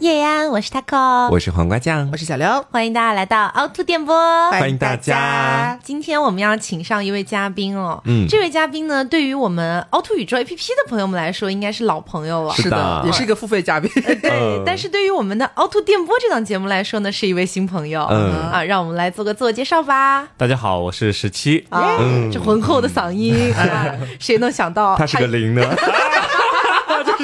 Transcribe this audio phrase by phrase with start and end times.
[0.00, 4.50] 叶安，我是 taco，我是黄瓜酱我，是小刘，欢迎大家来到凹凸电波。
[4.50, 5.78] 欢迎大家。
[5.84, 12.54] 今天我们要请上一位嘉宾哦，嗯这位嘉宾呢，对于我们凹凸宇宙 APP 的朋友们来说，应该是老朋友了。
[12.54, 13.90] 是的也是一个付费嘉宾。
[14.22, 18.06] 对，嗯但是对于我们的凹凸电波这档节目来说呢，是一位新朋友。
[18.10, 20.26] 嗯啊，让我们来做个自我介绍吧。
[20.38, 21.66] 大家好，我是十七。
[21.68, 21.98] 啊，
[22.32, 25.60] 这浑厚的嗓音，啊 谁能想到他是个零呢，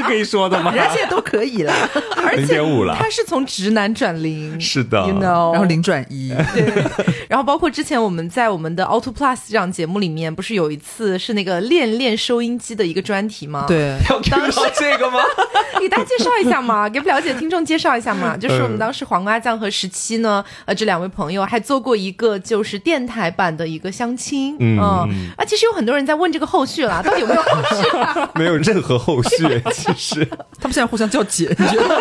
[0.07, 0.73] 可以说的吗？
[0.73, 1.73] 人家现在都可以了，
[2.25, 6.85] 而且零点五了他是从直男转零， 是的 you know，然后零转一，对，
[7.29, 15.21] 然后包括之前我们在我们的 Auto Plus 这档节目里面，不是有一次是那个练练收音机的一个专题吗？，对，要看到这个吗？
[15.79, 18.37] 给大家介绍一下嘛，给不了解的听众介绍一下嘛。
[18.37, 28.31] 就是我们嗯当时黄瓜酱和十七呢，呃，这两位朋友还做过一个就是电台版的一个相亲，嗯嗯啊，其实有很多人在问这个后续啦，到底有没有后续啊？
[28.35, 29.63] 没有任何后续，
[29.97, 30.25] 其实
[30.61, 32.01] 他们现在互相叫姐，你觉得？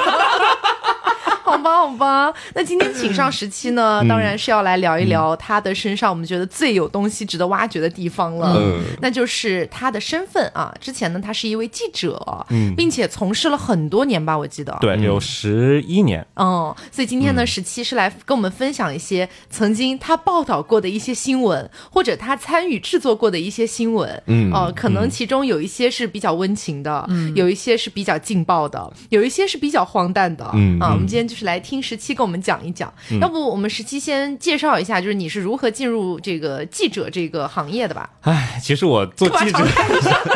[1.43, 2.31] 好 吧，好吧。
[2.53, 8.55] 那今天请上十七呢，当然是要来聊一聊他的身上我们觉得最有东西值得挖掘的地方了。
[8.57, 10.73] 嗯那就是他的身份啊。
[10.79, 12.45] 之前呢，他是一位记者，
[12.77, 14.77] 并且从事了很多年吧，我记得。。
[14.79, 16.25] 对，有十一年。
[16.35, 24.21] 嗯，所以今天呢，十七是来跟我们分享一些曾经他报道过的一些新闻，或者他参与制作过的一些新闻。
[24.27, 30.49] 嗯呃，可能其中有一些是比较温情的，嗯有一些是比较劲爆的，有一些是比较荒诞的。
[30.53, 32.93] 嗯啊，我们今天就是来听十七跟我们讲一讲。
[33.21, 38.09] 要不我们十七先介绍一下，就是你是如何进入这个记者这个行业的吧？
[38.21, 39.59] 哎，其实我做记者，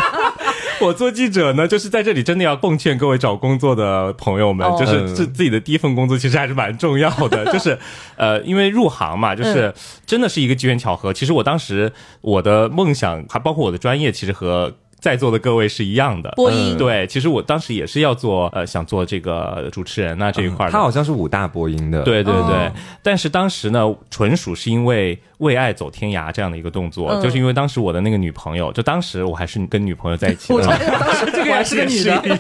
[0.82, 7.78] 我做记者呢，就是在这里真的要奉劝各位找工作的朋友们，哦就是自自己的第一份工作其实还是蛮重要的， 就是
[8.16, 9.74] 呃，因为入行嘛，就是
[10.06, 11.12] 真的是一个机缘巧合。
[11.12, 16.32] 其实我当时我的梦想，还包括我的专业，其实和在座的各位是一样的。
[16.36, 16.78] 播音。
[16.78, 20.72] 对，其实我当时也是要做呃，想做这个主持人呐、这一块的。
[20.72, 22.72] 他好像是武大播音的，对对对，哦。
[23.02, 27.22] 但是当时呢，纯属是因为为爱走天涯这样的一个动作，嗯。
[27.22, 30.64] 就是因为当时我的那个女朋友，就当时我还是跟女朋友在一起的。
[30.64, 32.22] 当时 这个也是个女的，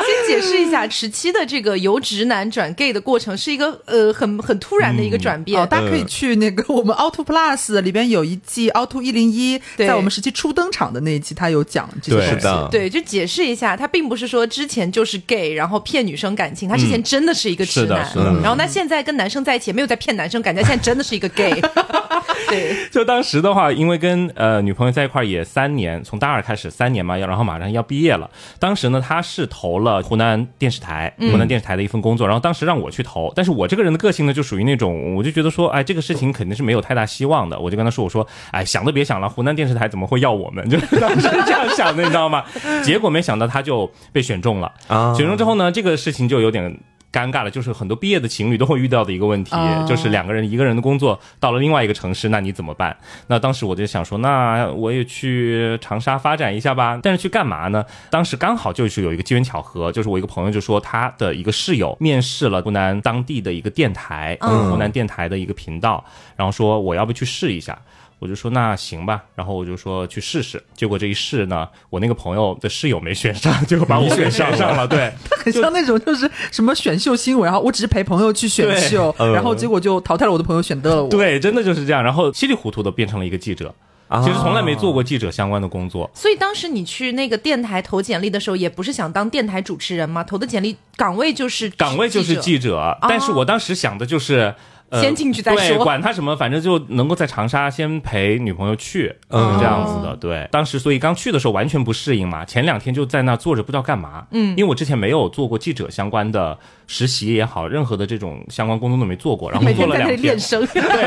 [0.00, 5.60] 先解释一下十七的这个由直男转 gay 的过程，是一个呃很很突然的一个转变。
[5.60, 9.86] 哦，大家可以去那个我们凹凸 Plus 里边有一季凹凸一零一，对。
[9.86, 12.40] 在我们十七初登场的那一期，他有讲这些对。
[12.40, 12.68] 东西。
[12.70, 18.40] 对，就解释一下，他并不是说之前就是 gay，然后骗女生感情，他之前真的是一个直男，是的是的。
[18.42, 21.60] 然后他现在跟男生在一起，也没有在骗男生感情，他现在真的是一个 gay。
[22.48, 28.28] 对，就当时的话，因为跟呃女朋友在一块儿也三年，从大二开始三年嘛，要然后马上要毕业了。
[28.58, 40.68] 当时呢，他是投了湖南电视台，湖南电视台的一份工作，然后当时让我去投，但是我这个人的个性呢，就属于那种，我就觉得说，哎，这个事情肯定是没有太大希望的，我就跟他说，我说，哎，想都别想了，湖南电视台怎么会要我们？
[40.68, 42.44] 就当时是这样想的，你知道吗？
[42.82, 46.76] 结果没想到他就被选中了，啊选中之后呢，这个事情就有点。
[47.12, 52.96] 尴尬了，就是很多毕业的情侣都会遇到的一个问题，哦就是两个人一个人的工作到了另外一个城市，那你怎么办？
[53.26, 56.98] 那当时我就想说，那我也去长沙发展一下吧。
[57.02, 57.84] 但是去干嘛呢？
[58.10, 66.04] 当时刚好就是有一个机缘巧合，就是我一个朋友就说他的一个室友面试了湖南当地的一个电台，嗯湖南电台的一个频道，
[66.36, 67.76] 然后说我要不去试一下。
[68.20, 70.62] 我就说那行吧，然后我就说去试试。
[70.74, 74.86] 结果这一试呢，我那个朋友的室友没选上， 结果把我选上了。
[74.86, 81.08] 对，他很像那种就是什么选秀新闻，然后我只是陪朋友去选秀，然后结果就淘汰了我的朋友，选得了我。
[81.08, 82.04] 对，真的就是这样。
[82.04, 83.74] 然后稀里糊涂的变成了一个记者，
[84.08, 86.10] 啊其实从来没做过记者相关的工作。
[86.12, 90.22] 所以当时你去那个电台投简历的时候，也不是想当电台主持人吗？
[90.22, 94.54] 投的简历岗位就是岗位就是记者，但是我当时想的就是。
[94.90, 100.16] 呃先进去再对，说管他什么，反正就能够在长沙先陪女朋友去，嗯是这样子的。
[100.16, 104.26] 对，当时所以刚去的时候完全不适应嘛，前两天就在那坐着不知道干嘛。
[104.32, 110.90] 嗯，因为我之前没有做过记者相关的实习也好，任何的这种相关工作都没做过，然后每做了两天天在那练，声。
[110.90, 111.06] 对，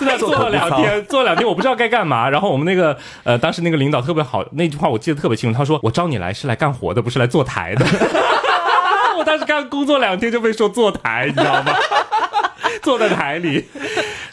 [0.06, 2.28] 在那做了两天，做了两天，我不知道该干嘛。
[2.28, 7.86] 然后我们那个呃，当时那个领导特别好，那句话我记得特别清楚，他说：“我招你来是来干活的，不是来坐台的。”
[9.16, 11.72] 我当时刚工作两天就被说坐台，你知道吗？
[12.82, 13.64] 坐在台里，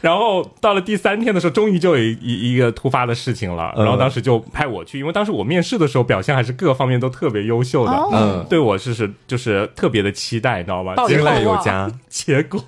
[0.02, 8.10] 然后到了第三天的时候，终于就有一一一个突发的事情了，然后当时就派我去，因为当时我面试的时候表现还是各方面都特别优秀的，哦。
[8.14, 10.94] 嗯，对我是是就是特别的期待，你知道吗？
[10.96, 12.62] 抱以青睐有加， 结果，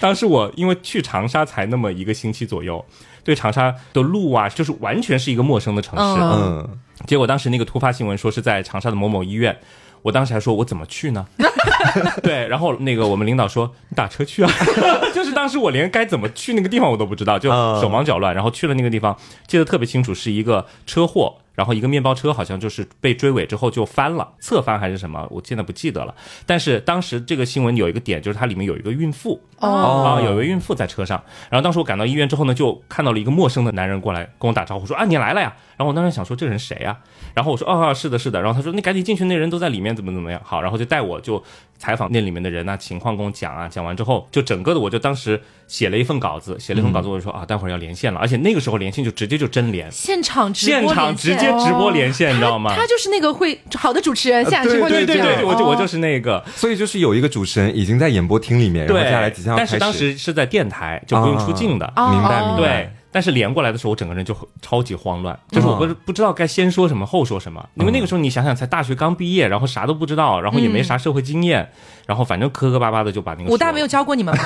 [0.00, 2.84] 当时我因为去长沙才那么一个星期左右，
[3.24, 6.20] 对长沙的路啊，就是完全是一个陌生的城市。
[6.20, 9.56] 嗯嗯，结果当时那个突发新闻说是在长沙的某某医院，
[10.02, 11.26] 我当时还说我怎么去呢？
[12.22, 14.50] 对，然后那个我们领导说你打车去啊，
[15.14, 19.16] 就是当时我连该怎么去那个地方我都不知道，就嗯手忙脚乱，然后去了那个地方，
[19.46, 21.36] 记得特别清楚，是一个车祸。
[21.54, 26.14] 然后一个面包车好像就是被追尾之后就翻了，侧翻还是什么，我现在不记得了。
[26.46, 31.22] 但是当时这个新闻有一个点，就是它里面有一个孕妇哦啊，有一位孕妇在车上。
[31.50, 35.54] 然后当时我赶到医院之后呢，就看到了一个陌生的男人过来跟我打招呼，说啊你来了呀。
[35.76, 36.96] 然后我当时想说这人谁呀？
[37.34, 38.40] 然后我说哦、啊是的是的。
[38.40, 40.40] 然后他说你赶紧进去，那人都在里面怎么怎么样。
[40.44, 41.42] 好，然后就带我就
[41.78, 43.68] 采访那里面的人啊，情况跟我讲啊。
[43.68, 49.90] 讲完之后，就整个的我就当时写了一份稿子，写了一份稿子，我就说啊待会儿要连线了，而且那个时候连线就直接就真连。
[49.90, 52.74] 现场直播现场连线直接直播连线，你知道吗？
[52.74, 56.44] 他就是那个会好的主持人，现场直播就这样对对对对，我就我就哦是那个。
[56.54, 59.78] 所以就是有一个主持人已经在演播厅里面，然后对接下来即将要但是。
[59.78, 61.86] 当时是在电台，就不用出镜的。
[61.96, 71.70] 啊明白哦明白对，但是连过来的时候，我整个人就很超级慌乱，就是我不是不知道该先说什么后说什么，因为那个时候你想想，才大学刚毕业，然后啥都不知道，然后也没啥社会经验，
[72.06, 74.42] 然后反正磕磕巴巴的就把那个说武大没有教过你们吗？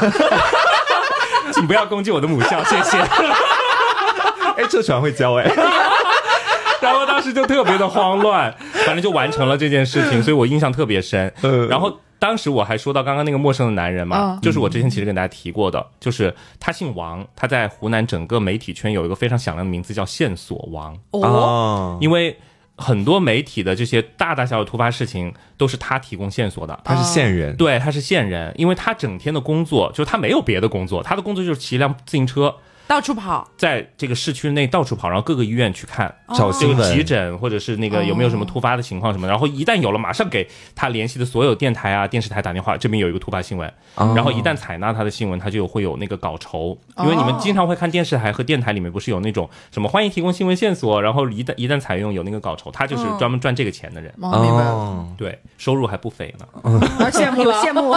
[1.52, 2.98] 请不要攻击我的母校，谢谢。
[4.58, 5.44] 哎，这船会教哎，
[6.82, 8.52] 然后当时就特别的慌乱，
[8.84, 11.32] 反正就完成了这件事情，所以我印象特别深。
[11.42, 11.68] 嗯。
[11.68, 14.40] 然后当时我还说到刚刚那个陌生的男人嘛，嗯。
[14.40, 22.38] 就是我之前其实跟大家提过的，就是他姓王，他在湖南整个媒体圈有一个非常响亮的名字叫线索王，哦，哦，因为
[22.76, 26.78] 很多媒体的这些大大小小的突发事情都是他提供线索的。
[26.84, 32.54] 他是线人，对，他是线人，因为他整天的工作就是他没有别的工作，他的工作就是骑一辆自行车，
[32.86, 37.02] 到处跑，在这个市区内到处跑，然后各个医院去看，找新这个急。
[37.02, 44.12] 诊或者是那个有没有什么突发的情况什么，然后一旦有了，马上给他联系的所有电台啊、电视台打电话，这边有一个突发新闻，哦。
[44.16, 56.46] 然后一旦采纳他的新闻，他就有会有那个稿酬，因为你们经常会看电视台和电台里面不是有那种什么欢迎提供新闻线索，然后一旦一旦采用有那个稿酬，他就是专门赚这个钱的人，哦，明白对，收入还不菲呢。
[56.62, 57.94] 啊羡慕了，羡慕。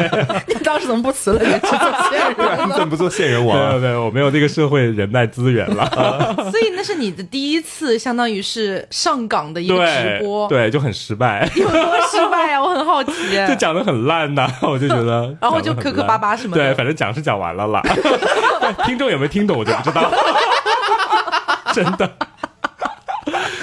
[0.46, 1.42] 你当时怎么不辞了？
[1.42, 3.78] 也去做线对啊，人 你怎么不做线人王啊？
[3.78, 5.88] 对，我没有这个社会人脉资源了。
[6.50, 11.80] 所以那是你的第一次，相当于是上岗的一个直播，对，就很失败，有多
[12.10, 12.62] 失败啊？
[12.62, 13.12] 我很好奇。
[13.48, 17.82] 就讲的很烂呐， 我就觉得，然后就磕磕巴巴什么的对，反正讲是讲完了啦，
[18.86, 20.10] 听众有没有听懂我就不知道，
[21.72, 22.10] 真的。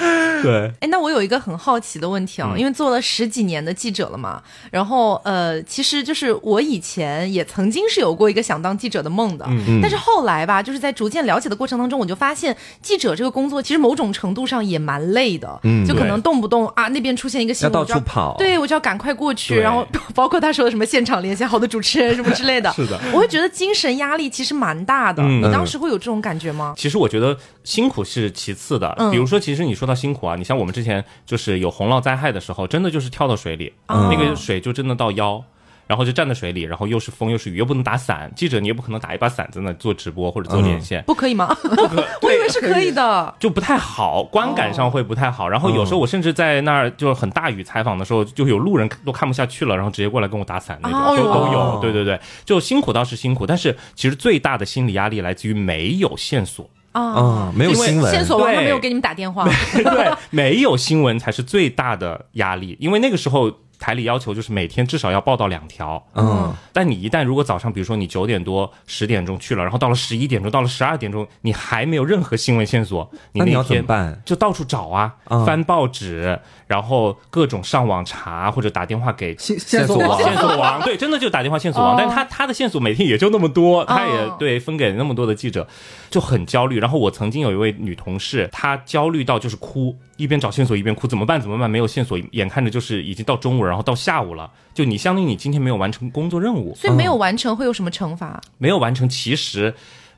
[0.42, 4.40] 对，哎，那我有一个很好奇的问题啊，因为做了十几年的记者了嘛，
[4.70, 9.44] 然后呃，其实就是我以前也曾经是有过一个想当记者的梦的，
[9.82, 19.84] 但是后来吧，就是在逐渐了解的过程当中，我就发现记者这个工作其实某种程度上也蛮累的，嗯就可能动不动啊那边出现一个新闻，要到处跑对我就要赶快过去，然后
[20.14, 26.74] 包括他说的什么现场连线好的主持人什么之类的， 是的，我会觉得精神压力其实蛮大的，嗯你当时会有这种感觉吗？
[26.76, 29.08] 其实我觉得辛苦是其次的，嗯。
[29.10, 35.44] 比如说，其实你说到辛苦啊，你像我们之前就是有洪涝灾害的时候，真的就是跳到水里，哦那个水就真的到腰。
[35.88, 38.30] 然后就站在水里，然后又是风又是雨，又不能打伞。
[38.36, 41.48] 记者你也不可能打一把伞在那做直播或者做连线，不可以吗？
[42.20, 43.34] 我以为是可以的。
[43.40, 45.48] 就不太好，观感上会不太好。
[45.48, 51.78] 然后有时候我甚至在那儿就是很大雨采访的时候，就有路人都看不下去了，然后直接过来跟我打伞那种，哦都都有。
[51.80, 56.68] 对对对，就辛苦倒是辛苦，但是其实最大的心理压力来自于没有线索。
[56.98, 66.02] 啊，啊，没有新闻，线索王他没有给你们打电话， 对，没有新闻才是最大的压力，因为那个时候台里要求就是每天至少要报道两条。
[66.14, 74.20] 嗯，但你一旦如果早上，比如说你九点多、十点钟去了，然后到了十一点钟、到了十二点钟，你还没有任何新闻线索，你那你要怎么天办？
[74.24, 85.66] 就到处找啊，嗯翻报纸，然后各种上网查或者打电话给线线索王索王线索王，对，真的就打电话线索王，哦但是他他的线索每天也就那么多，他也哦对分给那么多的记者，
[86.10, 86.78] 就很焦虑。
[86.80, 91.40] 然后我曾经有一位女同事，她焦虑到就是哭，一边找线索一边哭，怎么办？
[91.40, 91.70] 怎么办？
[91.70, 98.40] 没有线索，眼看着就是已经到中午，然后到下午了，就你相当于你今天没有完成工作任务，所以没有完成会有什么惩罚？
[98.58, 99.74] 没有完成，其实。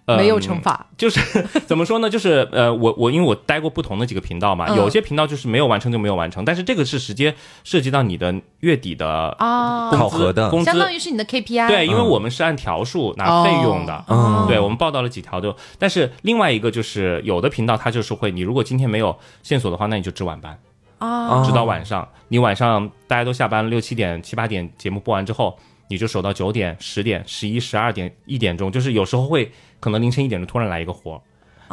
[0.06, 1.20] 呃没有惩罚， 就是
[1.66, 2.10] 怎么说呢？
[2.10, 9.06] 就是呃，我我因为我待过不同的几个频道嘛，嗯有些频道就是没有完成就没有完成，但是这个是直接涉及到你的月底的
[9.38, 11.68] 啊考核的工资相当于是你的 KPI。
[11.68, 14.04] 对，因为我们是按条数拿费用的。
[14.08, 20.58] 哦对，我们报道了几条就，但是另外一个就是有的频道它就是会，你如果今天没有线索的话，那你就值晚班，
[21.00, 22.08] 啊，直到晚上。
[22.28, 31.20] 你晚上大家都下班六七点、七八点节目播完之后，你就守到九点、十点、十一、十二点、一点钟，就是有时候会可能凌晨一点钟突然来一个活儿，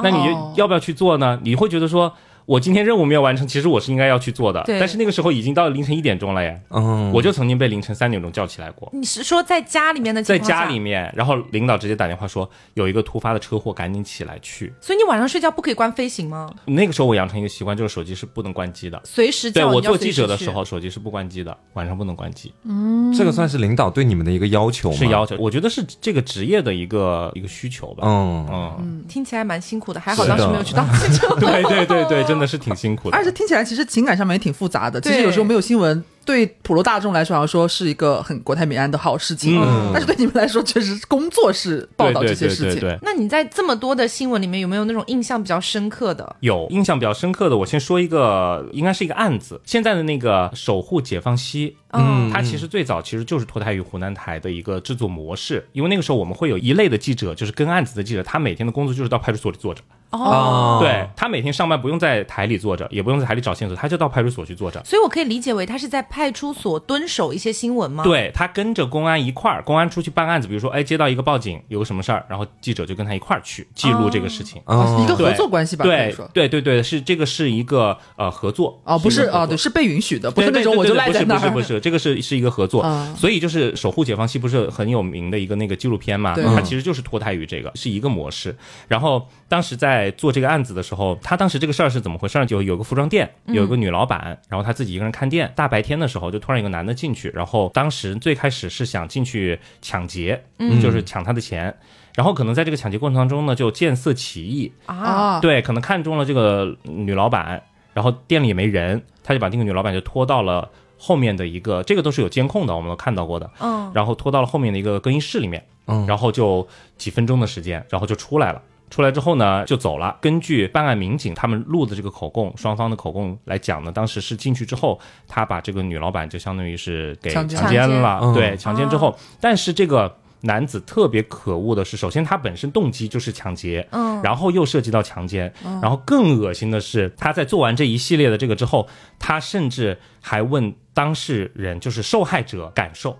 [0.02, 1.40] 那你哦要不要去做呢？
[1.44, 2.12] 你会觉得说。
[2.48, 8.90] 我今天任务没有完成，其实我是应该要去做的，但是那个时候已经到了凌晨一点钟了耶，嗯，我就曾经被凌晨三点钟叫起来过。
[8.94, 14.74] 你是说在家里面的情在家里，面，然后领导直接打电话说有一个突发的车祸，赶紧起来去。
[14.80, 16.50] 所以你晚上睡觉不可以关飞行吗？
[16.64, 19.02] 那个时候我养成一个习惯，就是手机是不能关机的。
[19.04, 24.96] 随时叫你要对我做记者的时候，手机是不关机的，晚上不能关机，嗯这个算是领导对你们的一个要求吗？
[24.96, 25.36] 是要求。
[25.38, 28.04] 我觉得是这个职业的一个一个需求吧。
[28.08, 31.36] 嗯，嗯，嗯，听起来蛮辛苦的，还好当时没有去当记者。
[31.40, 33.18] 对对对对，真真的是挺辛苦的。
[33.18, 35.02] 而且听起来其实情感上面也挺复杂的。
[35.02, 39.92] 其实有时候没有新闻，对普罗大众来说，好像说是一个很国泰民安的好事情，嗯。
[39.94, 42.74] 但是对你们来说，确实工作是报道这些事情。
[42.74, 42.90] 对对。
[42.92, 46.36] 对，那你在这么多的新闻里面，有没有那种印象比较深刻的？
[46.42, 49.60] 有印象比较深刻的，我先说一个，应该是一个案子。
[49.64, 52.30] 现在的那个守护解放西，嗯。
[52.30, 64.82] 它其实最早其实就是脱胎于湖南台的一个制作模式，因为那个时候我们会有一类的记者，就是跟案子的记者，他每天的工作就是到派出所里坐着，哦，对他每天上班不用在台里坐着，也不用在台里找线索，他就到派出所去坐着。
[64.86, 74.62] 所以我可以理解为他是在派出所蹲守一些新闻吗？，对他跟着公安一块儿，公安出去办案子，比如说，哎，接到一个报警，有个什么事儿，然后记者就跟他一块儿去记录这个事情。
[74.66, 76.30] 哦一个合作关系吧，可以对说。
[76.34, 81.40] 对对对，是这个是一个呃合作哦，不是啊，一个合作对，是被允许的，不是那种我就赖在那儿。
[81.40, 88.56] 不是不是不是，这个是是一个合作，啊所以就是守护解放西不是很有名的一个那个纪录片嘛，对它其实就是脱胎于这个是一个模式。
[88.88, 92.46] 然后当时在做这个案子的时候，他当时这个事儿是怎么回事呢？
[92.46, 100.44] 就有个服装店，有一个女老板，然后她自己一个人看店，大白天的时候就突然有个男的进去，然后当时最开始是想进去抢劫，
[100.82, 101.76] 就是抢他的钱。
[102.16, 107.62] 然后可能在这个抢劫过程当中呢，就见色起意，啊，啊，对，可能看中了这个女老板，
[107.94, 116.08] 然后店里也没人，他就把那个女老板就拖到了后面的一个，这个都是有监控的，我们都看到过的，嗯，然后拖到了后面的一个更衣室里面，嗯。
[116.08, 118.60] 然后就几分钟的时间，然后就出来了。
[118.90, 120.18] 出来之后呢，就走了。
[120.22, 135.52] 根据办案民警他们录的这个口供，双方的口供来讲呢，当时是进去之后，他把这个女老板就相当于是给强奸强奸了，嗯对，强奸之后，但是这个男子特别可恶的是，首先他本身动机就是抢劫，嗯，然后又涉及到强奸，
[135.82, 143.18] 然后更恶心的是，他在做完这一系列的这个之后，他甚至还问当事人，就是受害者感受，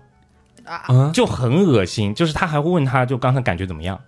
[0.64, 4.02] 啊，就很恶心，就是他还会问他就刚才感觉怎么样，啊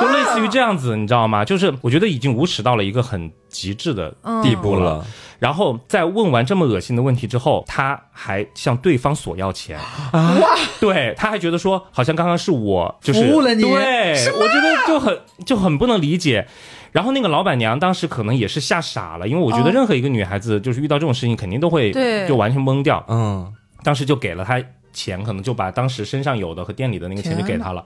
[0.00, 1.44] 就类似于这样子，你知道吗？
[1.44, 5.04] 就是我觉得已经无耻到了一个很极致的嗯地步了，
[5.38, 9.78] 然后在问完这么恶心的问题之后，他还向对方索要钱
[10.12, 10.56] 哇！
[10.80, 16.46] 对，他还觉得说好像刚刚是我就是服务了你对，我觉得就很就很不能理解。
[16.92, 23.04] 然后那个老板娘当时可能也是吓傻了，因为我觉得哦任何一个女孩子就是遇到这种事情肯定都会对就完全懵掉。
[23.08, 23.52] 嗯，
[23.82, 24.58] 当时就给了他
[24.94, 27.84] 钱，可能就把当时身上有的和店里的那个钱就给天他了。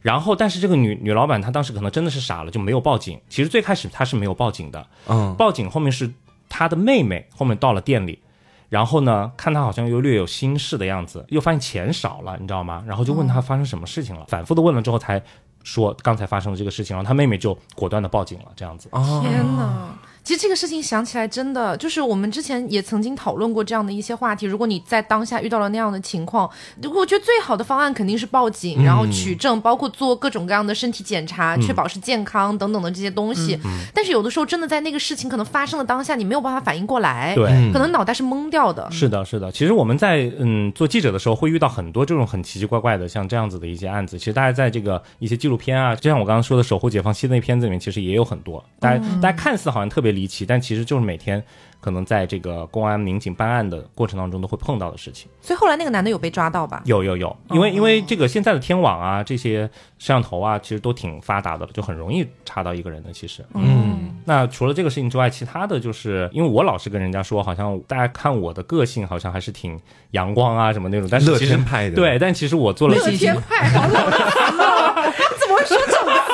[0.00, 3.20] 然后，但是这个女女老板她当时可能真的是傻了，就没有报警。
[3.28, 6.10] 其实最开始她是没有报警的，嗯，报警后面是
[6.48, 8.20] 她的妹妹后面到了店里，
[8.68, 12.82] 然后呢看她好像又略有心事的样子，又发现钱少了，你知道吗？
[12.86, 15.20] 然后就问她发生什么事情了，反复的问了之后才
[15.64, 18.88] 说刚才发生了这个事情，然后她妹妹就果断的报警了，这样子。
[18.92, 19.98] 哦，天哪！
[20.28, 24.44] 其实这个事情想起来，真的就是我们之前也曾经讨论过这样的一些话题。
[24.44, 26.46] 如果你在当下遇到了那样的情况，
[26.94, 33.58] 我觉得最好的方案肯定是报警，然后取证，包括做各种各样的身体检查，确保是健康等等的这些东西。
[33.94, 38.86] 但是有的时候真的在那个事情可能发生的当下，你没有办法反应过来，对可能脑袋是懵掉的。
[38.90, 39.50] 是的，是的。
[39.50, 44.18] 其实我们在嗯做记者的时候，会遇到很多这种很奇奇怪怪的，像这样子的一些案子。
[44.18, 48.62] 其实大家在这个一些纪录片啊，就像我刚刚说的《守护解放西》的那片子里面，其实也有很多。
[48.78, 51.42] 大家、大家看似好像特别离奇，但其实就是每天
[51.80, 55.30] 可能在这个公安民警办案的过程当中都会碰到的事情。
[55.40, 56.82] 所以后来那个男的有被抓到吧？
[56.84, 59.62] 有有有，因为因为这个现在的天网啊，这些
[59.98, 63.12] 摄像头啊，其实都挺发达的，就很容易查到一个人的。
[63.12, 73.70] 其实，嗯，那除了这个事情之外，其他的就是因为我老是跟人家说，好像大家看我的个性好像还是挺阳光啊什么那种，但是乐其实天派的，对，但其实我做了乐天派，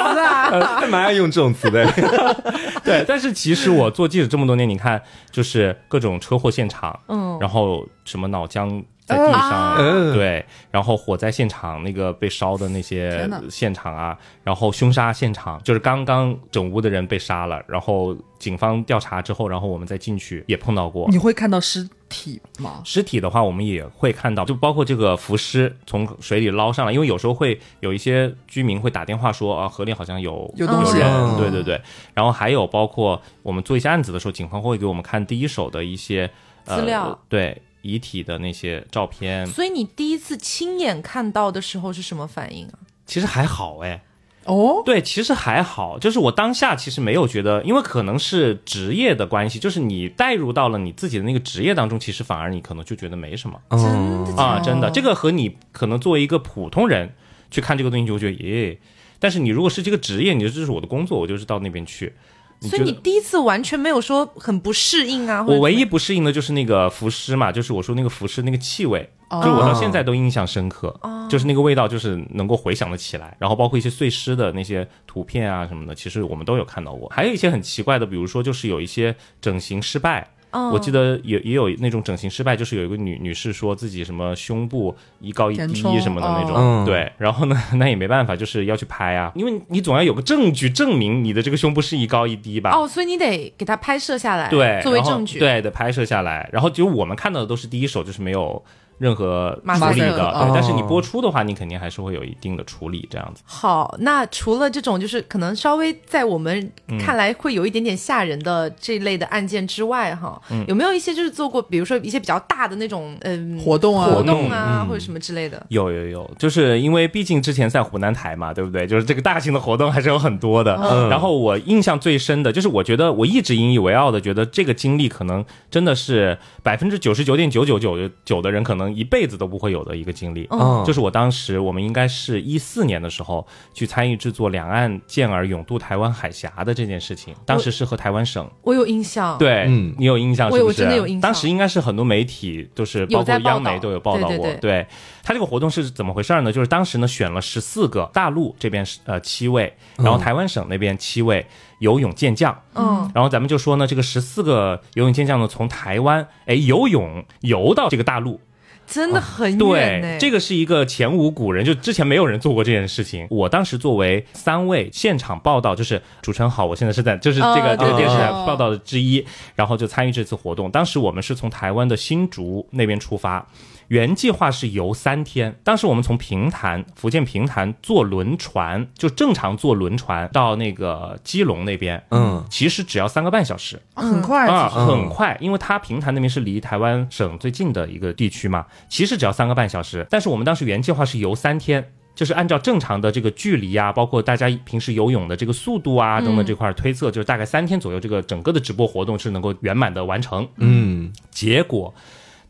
[0.23, 0.81] 啊？
[0.81, 1.85] 还蛮爱用这种词的，
[2.85, 21.07] 对，但是其实我做记者这么多年，你看，就是各种车祸现场，嗯然后什么脑浆在地上，嗯对，然后火灾现场那个被烧的那些现场啊，然后凶杀现场，就是刚刚整屋的人被杀了，然后警方调查之后，然后我们再进去也碰到过。
[21.11, 22.81] 你会看到尸体吗？
[22.85, 30.93] 尸体的话，我们也会看到，就包括这个浮尸从水里捞上来，因为有时候会有一些居民会打电话说啊，河里好像有有东西
[31.37, 31.81] 对对对。
[32.15, 36.31] 然后还有包括我们做一些案子的时候，警方会给我们看第一手的一些、
[36.67, 42.79] 呃、资料对遗体的那些照片，所以你第一次亲眼看到的时候是什么反应啊？
[43.05, 44.01] 其实还好哎。
[44.47, 53.59] 哦，对，其实还好，就是我当下其实没有觉得，因为可能是职业的关系，就是你带入到了你自己的那个职业当中，其实反而你可能就觉得没什么。
[53.71, 57.15] 真嗯的，啊，真的，这个和你可能作为一个普通人
[57.51, 58.79] 去看这个东西，就会觉得耶。
[59.19, 62.13] 但是你如果是这个职业，你就这是我的工作，我就是到那边去。
[62.61, 65.45] 所以你第一次完全没有说很不适应啊？
[65.47, 69.11] 我唯一不适应的就是那个浮尸嘛，就是我说那个浮尸那个气味，
[69.43, 70.95] 就是我到现在都印象深刻，
[71.29, 73.37] 就是那个味道，就是能够回想得起来。
[73.39, 77.09] 然后包括一些碎尸的那些图片啊什么的，其实我们都有看到过。
[77.09, 80.29] 还有一些很奇怪的，比如说就是有一些整形失败。
[80.73, 92.71] 我记得也也有那种整形失败，就是有一个女女士说自己什么胸部一高一低什么的那种，对，然后呢，那也没办法，就是要去拍啊，因为你总要有个证据证明你的这个胸部是一高一低吧？
[92.71, 96.49] 哦，所以你得给它拍摄下来，对，作为证据，对，得拍摄下来。
[96.53, 98.65] 然后就我们看到的都是第一手，就是没有。
[98.99, 103.43] 任何处理的，对，但是你播出的话，你肯定还是会有一定的处理，这样子。
[103.45, 115.61] 好，那除了这种就是可能稍微在我们看来会有一点点吓人的这类的案件之外，哈，有没有一些就是做过，比如说一些比较大的那种嗯活动啊、活动啊或者什么之类的？
[115.71, 118.87] 有有有，就是因为毕竟之前在湖南台嘛，对不对？
[118.87, 120.75] 就是这个大型的活动还是有很多的。
[121.11, 128.84] 然后我印象最深的就是，我觉得我一直引以为傲的，觉得这个经历可能真的是百分之九十九点九九九九的人可能。
[128.93, 130.49] 一辈子都不会有的一个经历，
[130.85, 139.67] 就是我当时我们应该是一四年的时候去参与制作两岸健儿勇渡台湾海峡的这件事情，当时是和台湾省，我有印象，对，
[139.99, 140.79] 你有印象是不是？
[140.79, 141.21] 真的有印象。
[141.21, 144.87] 当时应该是很多媒体都是包括央媒都有报道过，对
[145.23, 146.51] 他这个活动是怎么回事呢？
[146.53, 151.47] 就是当时呢选了十四个大陆这边是呃七位，然后台湾省那边七位。
[151.81, 158.41] 游泳健将，嗯，然后咱们就说呢，这个十四个游泳健将呢，从台湾哎游泳游到这个大陆，
[158.87, 163.27] 真的很远对，这个是一个前无古人，就之前没有人做过这件事情。
[163.31, 169.25] 我当时作为三位现场报道，就是主持人好，我现在是在就是这个这个电视台报道的之一，
[169.55, 170.71] 然后就参与这次活动。
[170.71, 173.47] 当时我们是从台湾的新竹那边出发。
[173.89, 190.07] 原计划是游三天，当时我们从平潭，福建平潭坐轮船，就正常坐轮船到那个基隆那边，嗯，其实只要三个半小时，很快啊，很快，因为它平潭那边是离台湾省最近的一个地区嘛，其实只要三个半小时。
[190.11, 200.49] 但是我们当时原计划是游三天，就是按照正常的这个距离啊，包括大家平时游泳的这个速度啊等等这块推测，就是大概三天左右，这个整个的直播活动是能够圆满的完成。
[200.57, 201.93] 嗯，结果。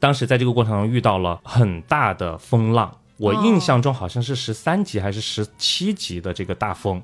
[0.01, 7.01] 当时在这个过程中遇到了很大的风浪，我印象中好像是十三级还是十七级的这个大风，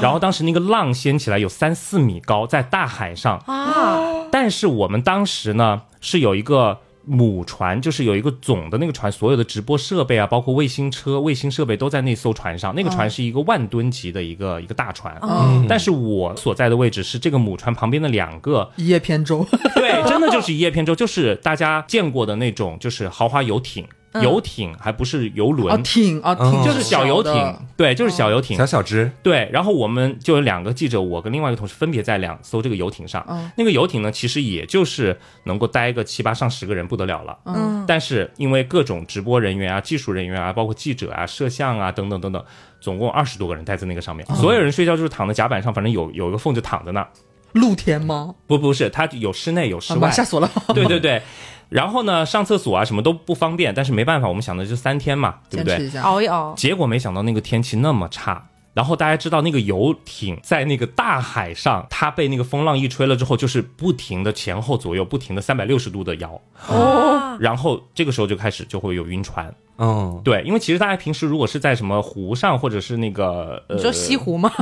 [0.00, 6.78] 然后当时那个浪掀起来有三四米高，在大海上啊，但是我们当时呢是有一个。
[7.10, 12.72] 母船就是有一个总的那个船，所有的直播设备啊，包括卫星车、卫星设备都在那艘船上。
[12.76, 15.20] 那个船是一个万吨级的一个一个大船，
[15.68, 19.44] 但是我所在的位置是这个母船旁边的两个一叶扁舟，
[19.74, 23.84] 对，真的就是一叶扁舟，就是大家见过的那种，就是豪华游艇。
[24.14, 29.48] 游艇还不是游轮，艇啊艇就是小游艇，对，就是小游艇，小小只，对。
[29.52, 33.24] 然后我们就有两个记者，我跟另外一个同事分别在两艘这个游艇上。
[33.56, 37.38] 那个游艇呢，其实也就是能够待个七八上十个人不得了了。
[37.44, 37.84] 嗯。
[37.86, 42.44] 但是因为各种直播人员啊、技术人员啊、包括记者啊、摄像啊等等等等，
[42.80, 47.06] 总共二十多个人待在那个上面，所有人睡觉就是躺在甲板上，反正有有一个缝就躺在那。
[47.52, 48.34] 露天吗？
[48.46, 50.10] 不，不是，它有室内有室外。
[50.10, 50.50] 吓死我了。
[50.68, 51.22] 对对对。
[51.68, 55.90] 然后呢，上厕所啊什么都不方便，但是没办法，我们想的就三天嘛，对不对？
[56.00, 56.52] 熬一熬。
[56.56, 58.48] 结果没想到那个天气那么差。
[58.72, 66.40] 然后大家知道那个游艇在那个大海上，它被那个风浪一吹了之后，就是不停的前后左右，不停的三百六十度的摇。
[66.68, 67.36] 哦。
[67.40, 69.52] 然后这个时候就开始就会有晕船。
[69.82, 74.52] 嗯，对，因为其实大家平时如果是在什么湖上，或者是那个，你说西湖吗？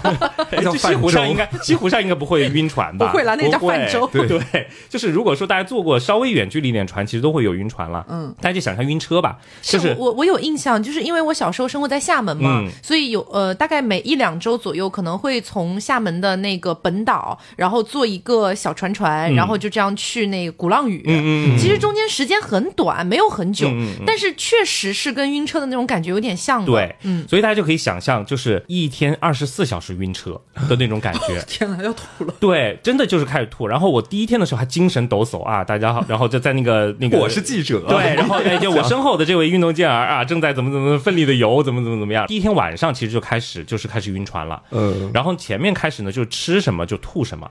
[0.76, 3.06] 西湖上应该西湖上应该不会晕船吧？
[3.10, 4.06] 不会了，那个叫泛舟。
[4.12, 8.04] 对 对，就是如果说大家坐过稍微远距离一点船，其实都会有晕船了。
[8.10, 9.38] 嗯，大家就想象晕车吧。
[9.62, 21.02] 就是我我有印象，就是因为我小时候生活在厦门嘛，所以有呃大概每一两周左右可能会从厦门的那个本岛，然后坐一个小船船，然后就这样去那个鼓浪屿。
[21.06, 21.58] 嗯嗯。
[21.58, 23.66] 其实中间时间很短，没有很久，
[24.06, 24.57] 但是去。
[24.58, 30.32] 确实是跟晕车的那种感觉有点像，对，嗯，所以大家就可以想象，就是一天二十四小时晕车
[30.68, 31.40] 的 那种感觉。
[31.46, 32.34] 天哪，要吐了！
[32.40, 33.68] 对，真的就是开始吐。
[33.68, 42.26] 然后我第一天的时候还精神抖擞啊，大家好， 然后就在那个那个，我是记者，对，然后哎就我身后的这位运动健儿啊，正在怎么怎么奋力的游，怎么怎么怎么样。
[42.26, 47.48] 第一天晚上其实就开始就是开始晕船了，嗯，然后前面开始呢就吃什么就吐什么。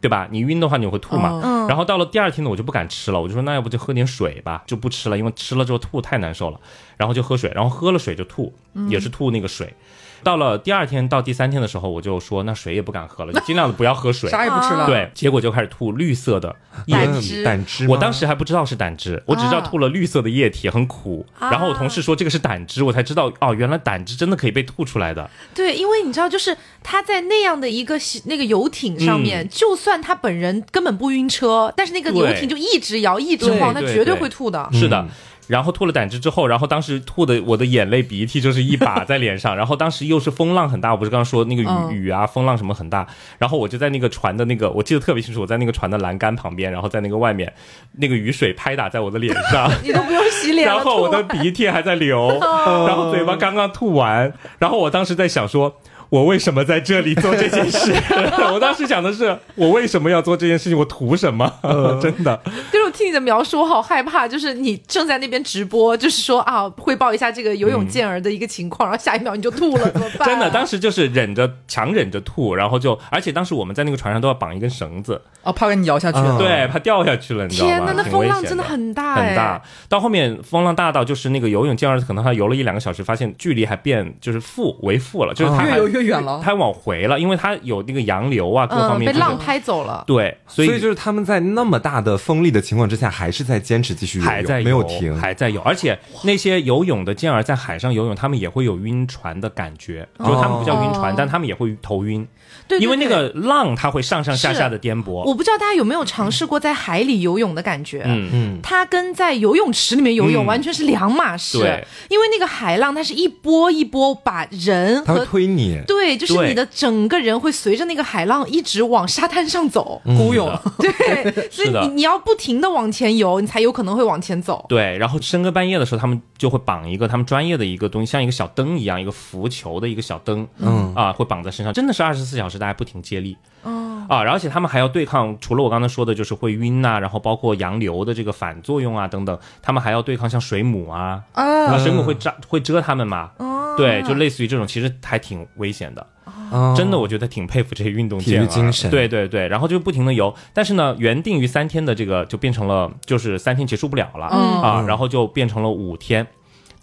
[0.00, 0.26] 对吧？
[0.30, 1.40] 你晕的话你会吐嘛？
[1.44, 1.68] 嗯。
[1.68, 6.60] 然后到了第二天呢，我就不敢吃了，我就说那要不就喝点水吧，就不吃了，因为吃了之后吐太难受了。
[6.96, 8.54] 然后就喝水，然后喝了水就吐，
[8.88, 9.74] 也是吐那个水。
[10.22, 14.28] 到了第二天到第三天的时候，我就说那水也不敢喝了，就尽量的不要喝水。
[14.30, 16.54] 啥也不吃了。，对，结果就开始吐绿色的
[16.86, 17.00] 液体。
[17.04, 21.26] 胆汁胆汁，我当时还不知道是胆汁，我只知道吐了绿色的液体，很苦。
[21.38, 25.28] 然后我同事说这个是胆汁，我才知道哦，原来胆汁真的可以被吐出来的。
[25.54, 34.68] 对，因为你知道，就是他在那样的一个那个游艇上面，就算他本人根本不晕车，但是那个游艇就一直摇一直晃，他绝对对会吐的。
[34.72, 35.06] 是的。
[35.50, 43.04] 然后吐了胆汁之后，然后当时吐的我的眼泪鼻涕就是一把在脸上， 然后当时又是风浪很大，我不是刚刚说那个雨、嗯雨啊风浪什么很大，
[43.36, 47.52] 然后我就在那个船的那个我记得特别清楚，我在那个船的栏杆旁边，然后在那个外面，
[47.98, 52.38] 那个雨水拍打在我的脸上， 你都不用洗脸了， 然后我的鼻涕还在流，
[52.86, 55.80] 然后嘴巴刚刚吐完，然后我当时在想说。
[56.10, 57.92] 我为什么在这里做这件事？
[58.52, 60.76] 我当时想的是，我为什么要做这件事情？
[60.76, 61.50] 我图什么？
[62.02, 62.38] 真的，
[62.72, 64.26] 就是我听你的描述，我好害怕。
[64.26, 76.18] 就是你正在那边直播，就是说啊，汇报一下这个游泳健儿的一个情况，然后下一秒你就吐了，怎么办、真的，当时就是忍着，强忍着吐，然后就，而且当时我们在那个船上都要绑一根绳子，哦，怕给你摇下去。
[76.18, 77.74] 嗯对，怕掉下去了，你知道吗？
[77.76, 79.62] 天呐，那风浪真的很大哎，很大。
[79.88, 86.40] 到后面风浪大到就是那个游泳健儿，可能他游了一两个小时，发现距离还变就是负为负了，就是他还越游越远了。
[86.42, 90.04] 他往回了，因为他有那个洋流啊，各方嗯，面、嗯被浪拍走了。
[90.06, 95.16] 对，所以所以就是他们在那么大的风力的情况之下，还是在坚持继续游泳，还在游没有停。
[95.18, 95.60] 还在游。
[95.62, 102.26] 而且那些游泳的健儿在海上游泳，他们也会有晕船的感觉，就是他们不叫晕船，哦但他们也会头晕，
[102.70, 105.24] 对对因为那个浪它会上上下下的颠簸。
[105.24, 108.02] 我不知道大家有没有尝试过在海里游泳的感觉。
[108.06, 110.46] 嗯嗯，它跟在游泳池里面游泳嗯。
[110.46, 111.84] 完全是两码事，对。
[112.08, 115.80] 因为那个海浪它是一波一波把人和推你。
[115.86, 124.64] 对，就是你的整个人会随着那个海浪一直往沙滩上走，孤勇， 对，所以你你要不停的往前游，你才有可能会往前走。
[124.68, 130.94] 对，然后深更半夜的时候，他们就会绑一个他们专业的一个东西，像一个小灯一样，一个浮球的一个小灯，嗯。
[130.94, 133.36] 啊，会绑在身上，真的是二十四小时大家不停接力。
[133.62, 143.74] 哦，啊，而且他们还要对抗，除了我刚才说的，就是会晕呐、然后包括洋流的这个反作用啊等等，他们还要对抗像水母啊，啊，水母会扎会蛰他们嘛，哦。
[143.76, 146.04] 对，就类似于这种，其实还挺危险的。
[146.50, 146.74] 哦。
[146.76, 148.90] 真的，我觉得挺佩服这些运动体育健儿精神。
[148.90, 154.62] 对对对，然后就不停的游，但是呢，原定于三天的这个就变成了就是三天结束不了了、嗯。
[154.62, 156.26] 啊，然后就变成了五天。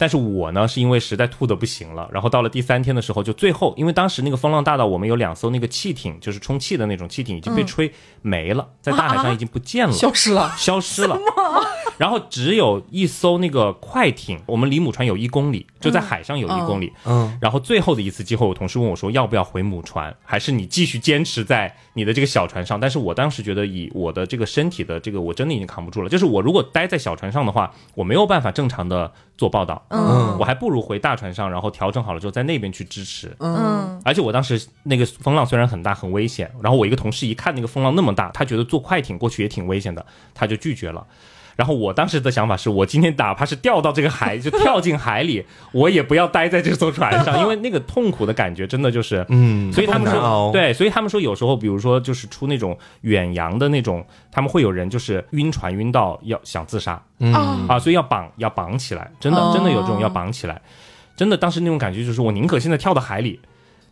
[0.00, 10.54] 但是我呢，是因为实在吐的不行了，然后到了第三天的时候，就最后，因为当时那个风浪大到我们有两艘那个汽艇，就是充气的那种汽艇，已经被吹没了，在大海上已经不见了， 消失了。
[10.56, 11.18] 消失了。
[11.98, 16.92] 然后只有一艘那个快艇，我们离母船有一公里，就在海上有一公里。
[17.04, 22.78] 嗯，然后最后的一次机会，我同事问我说，要不要回母船，还是你继续坚持在你的这个小船上？
[22.78, 26.08] 但是我当时觉得，以我的这个身体的这个，我真的已经扛不住了。
[26.08, 33.34] 就是我如果待在小船上的话，我没有办法正常的做报道，嗯我还不如回大船上，然后调整好了之后在那边去支持。
[33.40, 41.04] 嗯，而且我当时那个风浪虽然很大很危险，然后我一个同事一看那个风浪那么大，他觉得坐快艇过去也挺危险的，他就拒绝了。
[41.58, 45.44] 然后我当时的想法是我今天哪怕是掉到这个海，就跳进海里，
[45.74, 56.92] 我也不要待在这艘船上，因为那个痛苦的感觉真的就是， 嗯所以他们说，对，所以他们说有时候，比如说就是出那种远洋的那种，他们会有人就是晕船晕到要想自杀，
[57.32, 59.50] 啊，啊，所以要绑要绑起来，真的哦。
[59.52, 60.62] 真的有这种要绑起来，
[61.16, 63.40] 真的当时那种感觉就是我宁可现在跳到海里，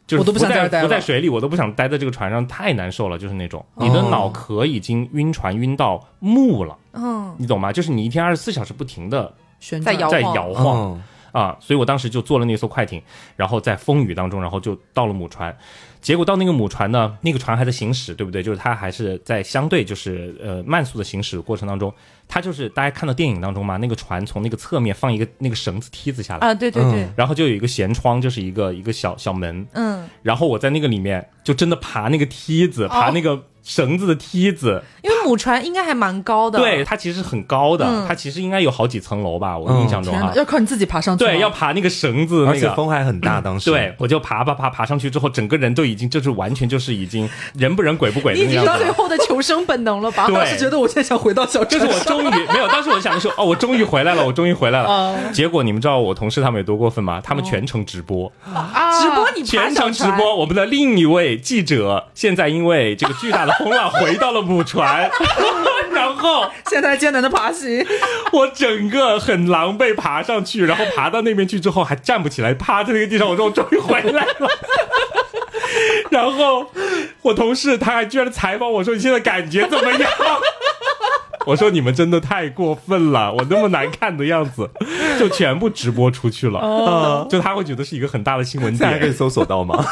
[0.06, 7.72] 就是我都不想待了浮在水里，我都不想待在这个船上，太难受了，就是那种你的哦脑壳已经晕船晕到木了，嗯，你懂吗？
[7.72, 9.96] 就是你一天二十四小时不停的旋转。
[9.96, 10.34] 在在摇晃。
[10.34, 10.92] 摇晃。
[10.92, 11.02] 嗯
[11.36, 13.02] 啊，所以我当时就坐了那艘快艇，
[13.36, 15.54] 然后在风雨当中，然后就到了母船。
[16.00, 18.42] 结果到那个母船呢，那个船还在行驶，对不对？
[18.42, 21.92] 就是它还是在相对就是呃慢速的行驶的过程当中，
[22.26, 40.14] 它就是大家看到电影当中嘛，那个船从那个侧面放一个那个绳子梯子下来，啊，对对对，然后就有一个舷窗，就是一个一个小小门，嗯，然后我在那个里面就真的爬那个梯子，爬那个绳子的梯子，因为母船应该还蛮高的，对，，它其实很高的，嗯它其实应该有好几层楼吧，我嗯印象中。
[40.36, 41.24] 要靠你自己爬上去。
[41.24, 48.86] 对，要爬那个绳子，那个而且风还很大，当时对，我就爬爬爬爬上去之后，整个人都已经就是完全就是已经 人不人鬼不鬼的你已经那样子了。
[48.88, 50.26] 是最后的求生本能了吧？
[50.30, 55.16] 对当时觉得我现在想回到小就船是我终于没有，当时我想的是，哦，我终于回来了，我终于回来了。
[55.34, 57.20] 结果你们知道我同事他们有多过分吗？
[57.20, 60.36] 他们全程直播，啊直播你全，程直播。
[60.36, 65.10] 我们的另一位记者现在因为这个巨大的风浪回到了母船，
[65.92, 67.84] 然后现在艰难的爬行，
[68.32, 74.48] 我整个很狼狈爬上去，然后爬到那边去之后还站不起来，趴在那个地上，我说我终于回来了。
[76.10, 76.66] 然后
[77.22, 80.10] 我同事他还居然采访我说你现在感觉怎么样？
[81.44, 84.68] 我说你们真的太过分了，我那么难看的样子，
[85.18, 86.58] 就全部直播出去了。
[86.58, 89.80] 哦，就他会觉得是一个很大的新闻点，可以搜索到吗？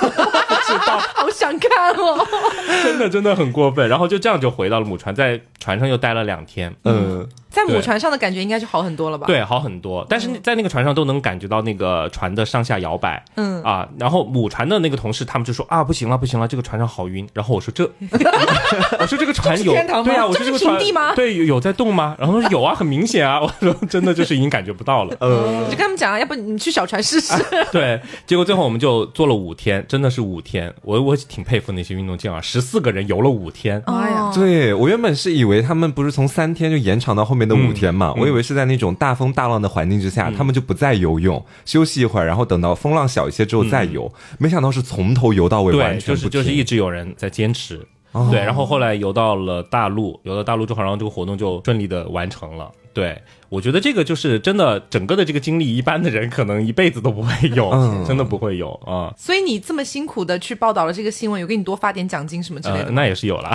[1.15, 2.27] 好想看哦。
[2.85, 3.89] 真的真的很过分。
[3.89, 6.75] 然后就这样就回到了母船，在船上又待了两天。
[6.85, 9.27] 嗯，在母船上的感觉应该就好很多了吧？
[9.27, 10.05] 对，好很多。
[10.09, 13.25] 但是在那个船上都能感觉到那个船的上下摇摆。
[13.37, 17.27] 嗯啊，然后母船的那个同事他们就说啊，不行了，不行了，这个船上好晕。
[17.33, 17.85] 然后我说这，
[18.99, 22.17] 我说这个船有天堂吗对啊，我说这个船平地吗对，有有在动吗？
[22.19, 23.41] 然后说有啊，很明显啊。
[23.43, 25.17] 我说真的就是已经感觉不到了。
[25.21, 27.33] 你 就跟他们讲啊，要不你去小船试试。
[27.71, 30.73] 对，结果最后我们就做了五天，真的是五天。
[30.83, 33.83] 我我挺佩服那些运动健儿，十四个人游了五天。
[33.87, 44.13] 哎呀，对我原本是以为他们不是从三天就延长到后面的五天嘛，嗯我以为是在那种大风大浪的环境之下，他们就不再游泳，休息一会儿，然后等到风浪小一些之后再游。
[44.39, 47.87] 没想到是从头游到尾，完全不就是就是一直有人在坚持。
[48.31, 52.71] 对，然后后来游到了大陆，游到大陆之后，然后这个活动就顺利的完成了。
[52.93, 59.13] 对，我觉得这个就是真的，整个的这个经历，一般的人可能一辈子都不会有，嗯真的不会有啊。
[59.19, 62.93] 所以你这么辛苦的去报道了这个新闻，有给你多发点奖金什么之类呃，的吗？
[62.95, 63.53] 那也是有啦，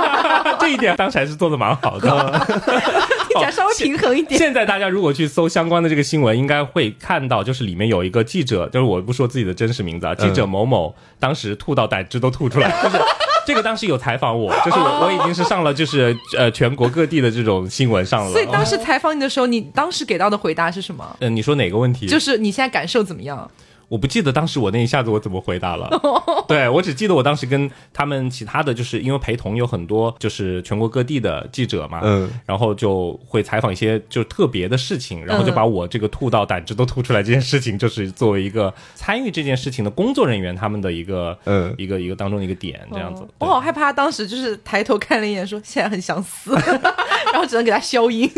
[0.60, 2.46] 这一点当时还是做的蛮好的。
[3.34, 4.38] 听起来稍微平衡一点。
[4.38, 12.98] 现在大家如果去搜相关的这个新闻，应该会看到，就是里面有一个记者，就是我不说自己的真实名字啊，记者某某当时吐到胆汁都吐出来，就是
[13.46, 18.30] 这个当时有采访我，就是我我已经是上了就是呃全国各地的这种新闻上了。
[18.30, 21.16] 所以当时采访你的时候，你当时给到的回答是什么？
[21.20, 22.06] 嗯、你说哪个问题？
[22.06, 23.50] 就是你现在感受怎么样？
[23.88, 25.88] 我不记得当时我那一下子我怎么回答了，
[26.48, 43.26] 对我只记得我当时跟他们其他的就是因为陪同有很多就是全国各地的记者嘛，嗯然后就会采访一些就特别的事情，然后就把我这个吐到胆汁都吐出来这件事情，就是作为一个参与这件事情的工作人员他们的一个嗯一个一个当中的一个点这样子。
[43.38, 46.54] 我好害怕，当时就是抬头看了一眼，说现在很想死，
[47.32, 48.30] 然后只能给他消音。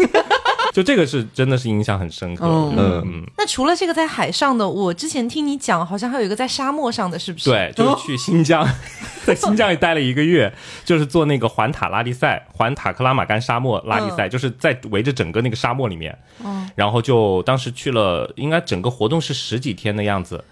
[0.77, 2.45] 就这个是真的是印象很深刻。
[2.45, 8.63] 嗯那除了这个在海上的，我之前听你讲，好像还有一个在沙漠上的，是不是？，对，就是去新疆，
[9.25, 10.53] 在新疆也待了一个月，
[10.85, 16.15] 就是做那个环塔拉力赛，环塔克拉玛干沙漠拉力赛，就是在围着整个那个沙漠里面。
[16.45, 20.45] 嗯，然后就当时去了，应该整个活动是十几天的样子。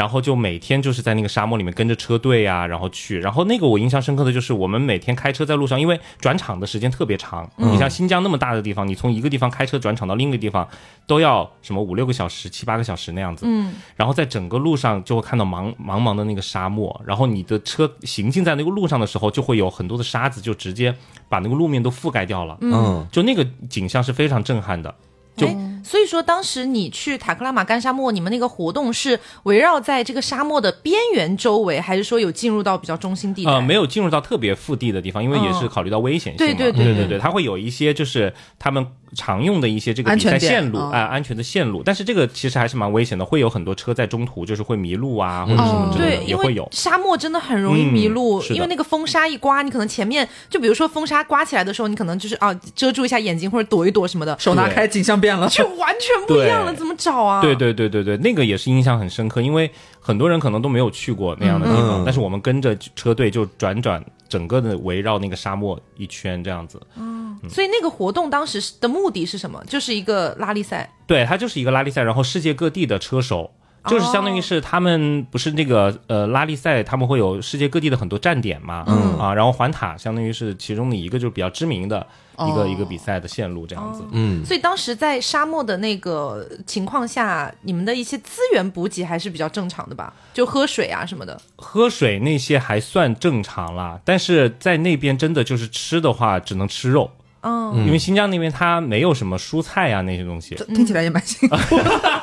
[0.00, 3.20] 然后就每天就是在那个沙漠里面跟着车队呀、然后去。
[3.20, 7.46] 然后那个我印象深刻的就是我们每天开车在路上，因为转场的时间特别长。
[7.56, 10.66] 你像新疆那么大的地方，你从一个地方开车转场到另一个地方，
[11.06, 13.44] 都要什么五六个小时、七八个小时那样子。
[13.46, 20.94] 嗯，然后在整个路上就会看到茫茫茫的那个沙漠，然后你的车行进在那个路上的时候，就会有很多的沙子就直接
[21.28, 22.56] 把那个路面都覆盖掉了。
[22.62, 24.94] 嗯，就那个景象是非常震撼的。
[25.40, 33.52] 就哎，所以说当时你去塔克拉玛干沙漠，你们那个活动是围绕在这个沙漠的边缘周围，还是说有进入到比较中心地带？
[33.52, 36.54] 呃，没有进入到特别腹地的地方，因为也是考虑到危险性嘛。
[36.54, 37.06] 对对对对。
[37.10, 46.68] 对它会有一些就是他们常用的一些这个比赛安全线路啊、嗯安全的线路，但是这个其实还是蛮危险的，会有很多车在中途就是会迷路啊，或者什么哦，之类的、对，也会有。
[46.70, 57.40] 沙漠真的很容易迷路，嗯因为那个风沙一刮，你可能前面就比如说风沙刮起来的时候，你可能就是啊遮住一下眼睛或者躲一躲什么的，手拿开，景象就完全不一样了，怎么找啊？
[57.42, 66.80] 对对对对对，那个也是印象很深刻，因为很多人可能都没有去过那样的地方，嗯但是我们跟着车队就转转整个的围绕那个沙漠一圈这样子。
[66.96, 69.62] 嗯所以那个活动当时的目的是什么？
[69.66, 70.92] 就是一个拉力赛。
[71.06, 73.50] 对，它就是一个拉力赛，然后世界各地的车手。
[73.88, 82.06] 就是相当于是他们不是那个呃拉力赛，他们会有世界各地的很多站点嘛，嗯啊，然后环塔相当于是其中的一个就是比较知名的
[82.48, 82.66] 一个、哦。
[82.66, 84.02] 一个比赛的线路这样子。
[84.12, 90.12] 嗯，所以当时在沙漠的那个情况下，你们的一些资源补给还是比较正常的吧？
[90.32, 91.40] 就喝水啊什么的。
[91.56, 97.10] 喝水那些还算正常啦，但是在那边真的就是吃的话，只能吃肉，
[97.42, 101.56] 嗯，因为新疆那边它没有什么蔬菜啊那些东西，听起来也蛮辛苦，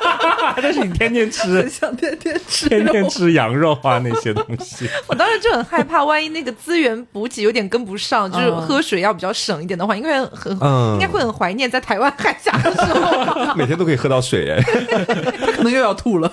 [0.60, 3.08] 但是你天天吃，想天天吃天天。
[3.08, 4.88] 吃羊肉啊那些东西。
[5.08, 13.54] 我当时就很害怕，万一那个资源补给有点跟不上，就是喝水要比较省一点的话，应该很、嗯应该会很怀念在台湾 海峡的时候。
[13.54, 14.62] 每天都可以喝到水哎。
[15.56, 16.30] 可能又要吐了。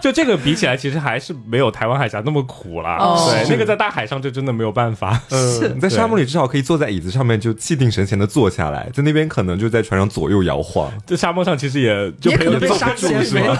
[0.00, 2.96] 就这个比起来，其实还是没有台湾海峡那么苦啦。
[2.98, 5.20] 哦对，那个在大海上就真的没有办法。
[5.30, 10.90] 嗯，你在沙漠里至少可以坐在椅子上面就气定神闲的坐下来，在那边可能就在船上左右摇晃。
[11.06, 13.46] 在沙漠上其实也就也可能被坐沙减不住是吗？
[13.46, 13.51] 坐，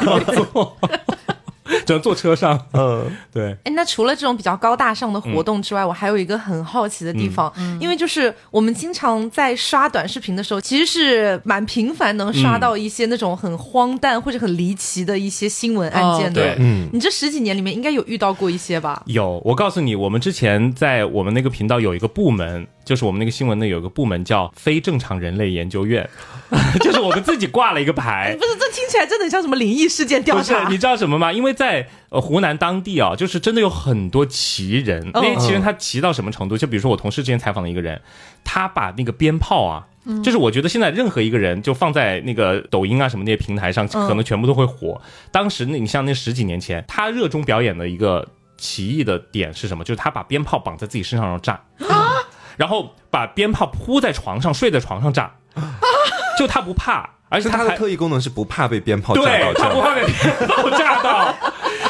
[1.86, 2.58] 只能坐车上。
[2.72, 16.42] 嗯，对，哎，那除了这种比较高大上的活动之外，我还有一个很好奇的地方，因为就是我们经常在刷短视频的时候，其实是蛮频繁能刷到一些那种很荒诞或者很离奇的一些新闻案件的。
[16.42, 16.56] 哦对。
[16.58, 16.88] 嗯。
[16.92, 19.02] 你这十几年里面应该有遇到过一些吧？
[19.06, 26.08] 有，我告诉你，我们之前在我们那个频道有一个部门，就是我们那个新闻呢有个部门叫非正常人类研究院，
[26.80, 28.44] 就是我们自己挂了一个牌 不。
[28.44, 31.32] 是，这听起来真的像什么灵异事件调不是查，你知道什么吗？
[31.32, 35.10] 因为在呃湖南当地啊，就是真的有很多奇人。
[35.14, 36.56] 那些奇人他奇到什么程度？
[36.56, 38.00] 就比如说我同事之前采访的一个人，
[38.44, 39.86] 他把那个鞭炮啊。
[40.24, 45.00] 就是我觉得现在任何一个人就放在那个抖音啊什么那些平台上，可能全部都会火。
[45.30, 49.84] 当时那你像那十几年前，他热衷表演的一个奇异的点是什么？
[49.84, 51.60] 就是他把鞭炮绑在自己身上然后炸，
[52.56, 55.32] 然后把鞭炮铺在床上，睡在床上炸，
[56.38, 59.22] 就他不怕，而且是它的特异功能是不怕被鞭炮炸
[59.54, 61.34] 到，不怕被鞭炮炸到。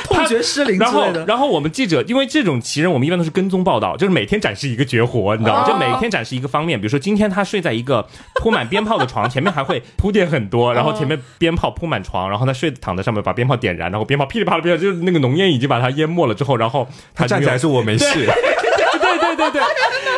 [0.04, 1.24] 痛觉失灵之然后类的，。
[1.24, 5.64] 然后我们记者，因为这种奇人，我们一般都是跟踪报道，就是每天展示一个绝活，你知道吗？
[5.64, 19.62] 哦就每天展示一个方面，比如说今天他睡在一个铺满鞭炮的床，前面还会铺垫很多，然后前面鞭炮铺满床，然后他睡躺在上面，把鞭炮点燃，然后鞭炮噼里啪啦噼里啪啦，就是那个浓烟已经把他淹没了之后，然后他站起来说，说我没事，对对对对。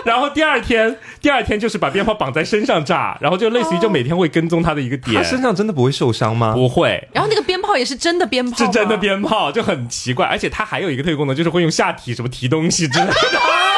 [0.04, 6.52] 然后第二天，第二天就是把鞭炮绑在身上炸，然后就类似于就每天会跟踪他的一个点他，身上真的不会受伤吗？
[6.54, 8.94] 不会，然后那个鞭炮也是真的鞭炮，是真的。
[9.04, 13.12] 鞭炮，就很奇怪，而且他还有一个特异功能，就是会用下体什么提东西之类的。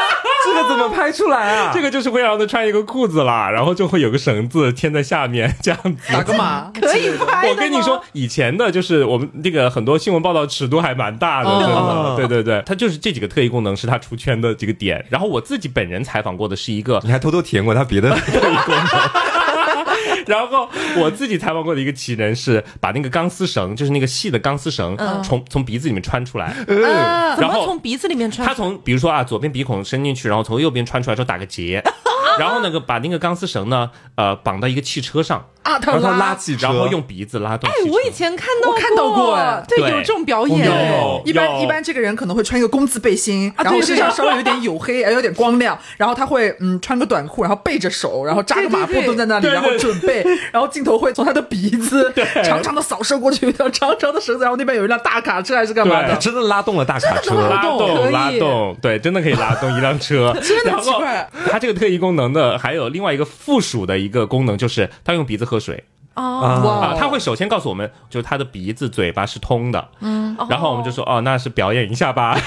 [0.57, 1.71] 这个怎么拍出来啊？
[1.75, 6.13] 这个就是会让他穿一个裤子啦，然后就会有个绳子牵在下面，这样子。
[6.13, 12.29] 打个码，可以拍我跟你说，以前的就是我们这个很多新闻报道尺度还蛮大的，哦真的。
[12.29, 15.05] 对对对，它就是这几个特异功能是它出圈的这个点。
[15.11, 19.37] 然后我自己本人采访过的是一个，你还偷偷体验过他别的特异功能？
[20.27, 26.55] 然后我自己采访过的一个奇人是把那个钢丝绳，就是那个细的钢丝绳，从从鼻子里面穿出来。
[26.67, 28.55] 呃，怎然后么从鼻子里面穿他？
[28.55, 31.83] 从比如说啊，左边鼻孔伸进去，然后从右边穿出来之后打个结，
[32.39, 39.63] 然后那个把那个钢丝绳呢，呃，绑到一个汽车上，啊，他然后他拉拉汽车，然后用鼻子拉动哎。，我以前看到我看到过哎。
[39.69, 40.67] 对，有这种表演。
[40.67, 49.55] 有一般一般这个人可能会穿一个工字背心，啊对然后身上稍微有点黝黑，呃有点光亮，然后他会嗯穿个短裤，然后背着手，然后扎个马步蹲在那里，对对。
[49.55, 52.13] 然后准备， 然后镜头会从他的鼻子
[52.45, 56.17] 长长的扫射过去，有一条长长的绳子，然后那边有一辆大卡车还是干嘛对的？
[56.17, 57.35] 真的拉动了大卡车。
[57.35, 58.13] 拉动可以。
[58.13, 60.35] 拉动，对，真的可以拉动一辆车。
[60.43, 61.29] 真的然后奇怪。
[61.51, 66.95] 它这个特异功能的还有另外一个附属的一个功能，就是他用鼻子喝水啊。
[66.99, 72.39] 他会首先告诉我们，就是他的鼻子、嘴巴是通的，嗯，然后我们就说哦，那是表演一下吧。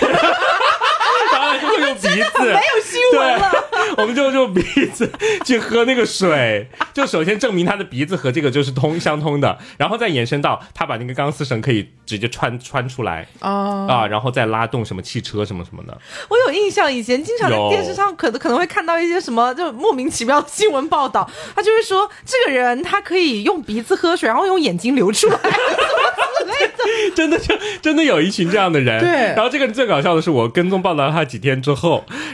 [2.08, 3.52] 然后就会用鼻子，没有新闻了。
[3.98, 5.12] 我们就用鼻子
[5.46, 15.98] 去喝那个水，就首先证明他的鼻子和这个就是通相通的，然后再延伸到他把那个钢丝绳可以直接穿穿出来啊啊，然后再拉动什么汽车什么什么的。
[16.30, 26.74] 我有印象，以前经常在电视上可能可能会看到一些什么就莫名其妙的新闻报道，他就是说这个人他可以用鼻子喝水，然后用眼睛流出来， 什么之类的。
[27.16, 29.10] 真的就真的有一群这样的人，对。
[29.10, 31.88] 然后这个人最搞笑的是，我跟踪报道他几天之后，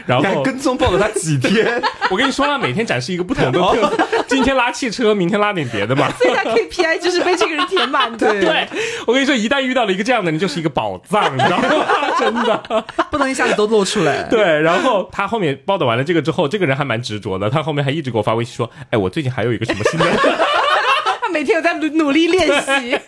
[0.06, 1.80] 然后还跟踪报了他几天？
[2.10, 6.10] 我跟你说，了每天展示一个不同的特色， 今天拉汽车，明天拉点别的嘛。
[6.18, 8.30] 所以他 KPI 就是被这个人填满的。
[8.30, 8.68] 对对，
[9.06, 11.68] 我跟你说，一旦遇到了一个这样的人，就是一个宝藏，你知道吗？
[12.18, 12.84] 真的。
[13.10, 14.22] 不能一下子都露出来。
[14.24, 20.06] 对，然后他后面报道完了这个之后，这个人还蛮执着的，他后面还一直给我发微信说：“哎，我最近还有一个什么新的，
[21.20, 22.98] 他每天有在努努力练习。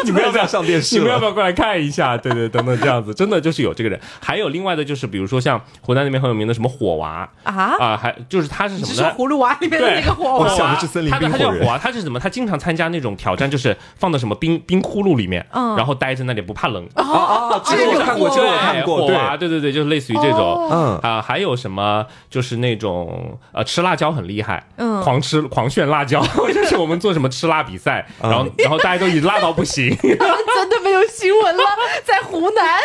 [0.04, 1.24] 你们要不要上电视你们要不？
[1.26, 2.16] 要过来看一下？
[2.16, 3.98] 对对，等等这样子， 真的就是有这个人。
[4.20, 9.14] 还有另外的就是，比如说像湖南那边很有名的什么火娃啊啊，还就是他是什么呢？
[9.16, 10.48] 葫芦娃里面的那个火娃我娃？
[10.48, 12.18] 想的是森林冰火人他叫火娃，他是什么？
[12.18, 16.84] 他经常参加那种挑战，就是放到什么冰冰窟窿里面，嗯然后待在那里不怕冷。
[16.96, 20.68] 哦哦，这个我看过，这个我看过，对，火娃，对对对，就是类似于这种。
[20.70, 31.62] 嗯，啊，还有什么就是那种呃吃辣椒很厉害，嗯狂吃狂炫辣椒， 就是我们做什么吃辣比赛，然后然后大家都已经辣到不行， 真的没有新闻了，
[32.04, 32.80] 在湖南啊，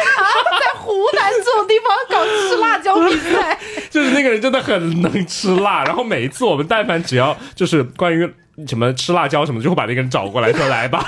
[0.60, 3.58] 在湖南这种地方搞吃辣椒比赛，
[3.90, 8.30] 就是那个人真的很能吃辣，然后每一次我们但凡只要就是关于
[8.68, 11.06] 什么吃辣椒什么，就会把那个人找过来说来吧，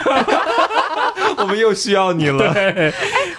[1.37, 2.53] 我们又需要你了。
[2.53, 2.93] 对，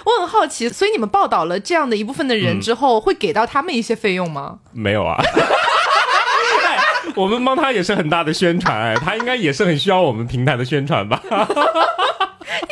[0.05, 4.59] 我很好奇，所以你们报道了这样的一部分的人之后，会给到他们一些费用吗？
[4.73, 5.15] 没有啊。
[5.19, 6.77] 哎
[7.15, 11.19] 我们帮他也是很大的宣传，哎，他应该也是很需要我们平台的宣传吧？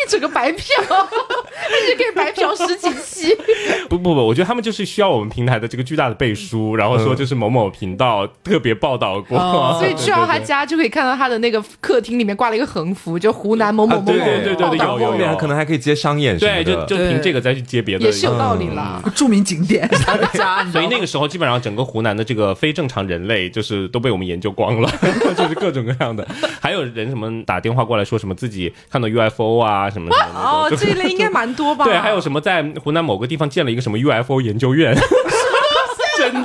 [0.05, 3.35] 一 整个白嫖， 一直可以白嫖十几期。
[3.89, 14.05] 不不不，我觉得他们就是需要我们平台的这个巨大的背书，然后说就是某某频道特别报道过，哦所以去到他家就可以看到他的那个客厅里面挂了一个横幅，就湖南某某某某。
[14.11, 19.01] 对对对对报道有有后面可能还可以接商演什么对，就就凭这个再去接别的，也是有道理啦。
[19.15, 24.91] 著名景点他的家，所以那个时候基本上整个湖南的这个非正常人类就是都被我们研究光了，
[25.35, 26.27] 就是各种各样的，
[26.59, 31.85] 还有人什么打电话过来说什么自己看到 UFO 啊什么什么哦，的，就这一类应该蛮多吧？
[31.85, 35.03] 对，还有什么在湖南某个地方建了一个什么 UFO 研究院，真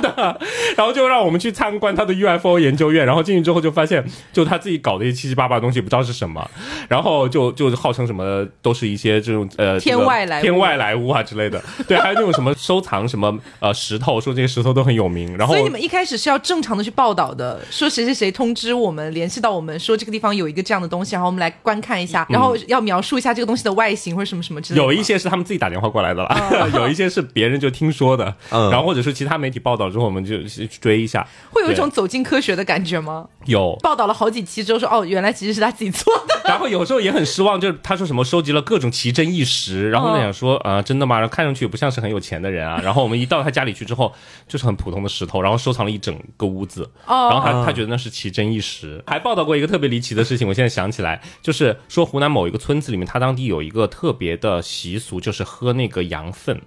[0.01, 0.39] 的。
[0.75, 6.49] 然后就让我们去参观他的 UFO 研究院，然后进去之后就发现，就他自己搞的一些七七八八的东西，不知道是什么，
[6.89, 11.61] 然后就就号称什么都是一些这种呃天外来物天外来物啊之类的。
[11.87, 15.37] 对，还有那种什么收藏什么呃石头，说这些石头都很有名。
[15.37, 24.83] 然后所以你们一开始是要正常的去报道的，说谁谁谁通知我们，联系到我们说这个地方有一个这样的东西，然后我们来观看一下，然后要描述一下这个东西的外形或者什么什么之类的。
[24.83, 31.27] 有一些是他们自己打电话过来的了， 有一些是别人就听说的，嗯然后或者是其他媒体报道之后，我们就去追一下。
[31.51, 33.27] 会有一种走进科学的感觉吗？
[33.45, 36.41] 有，报道了好几期之后说，哦，原来其实是他自己做的。
[36.45, 41.19] 然后有时候也很失望，就是他说什么收集了各种奇珍异石，然后想说啊、呃真的吗？
[41.19, 42.79] 然后看上去也不像是很有钱的人啊。
[42.83, 44.13] 然后我们一到他家里去之后，
[44.47, 46.83] 就是很普通的石头，然后收藏了一整个屋子。
[47.05, 49.03] 哦然后他他觉得那是奇珍异石。
[49.07, 56.61] 还报道过一个特别离奇的事情，我现在想起来，就是说湖南某一个村子里面，他当地有一个特别的习俗，就是喝那个羊粪。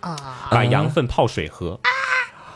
[0.00, 1.80] 啊，把羊粪泡水喝，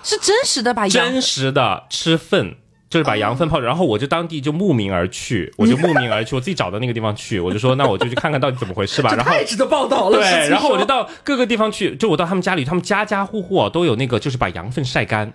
[0.03, 2.57] 是真实的把羊真实的吃粪。
[2.90, 9.09] 就是把羊粪泡着，然后我就当地就慕名而去，我就慕名而去，我自己找到那个地方去，我就说那我就去看看到底怎么回事吧。
[9.16, 10.18] 然后太值得报道了。
[10.18, 15.32] 对，然后我就到各个地方去，就我到他们家里，他们家家户户啊都有那个，就是把羊粪晒干。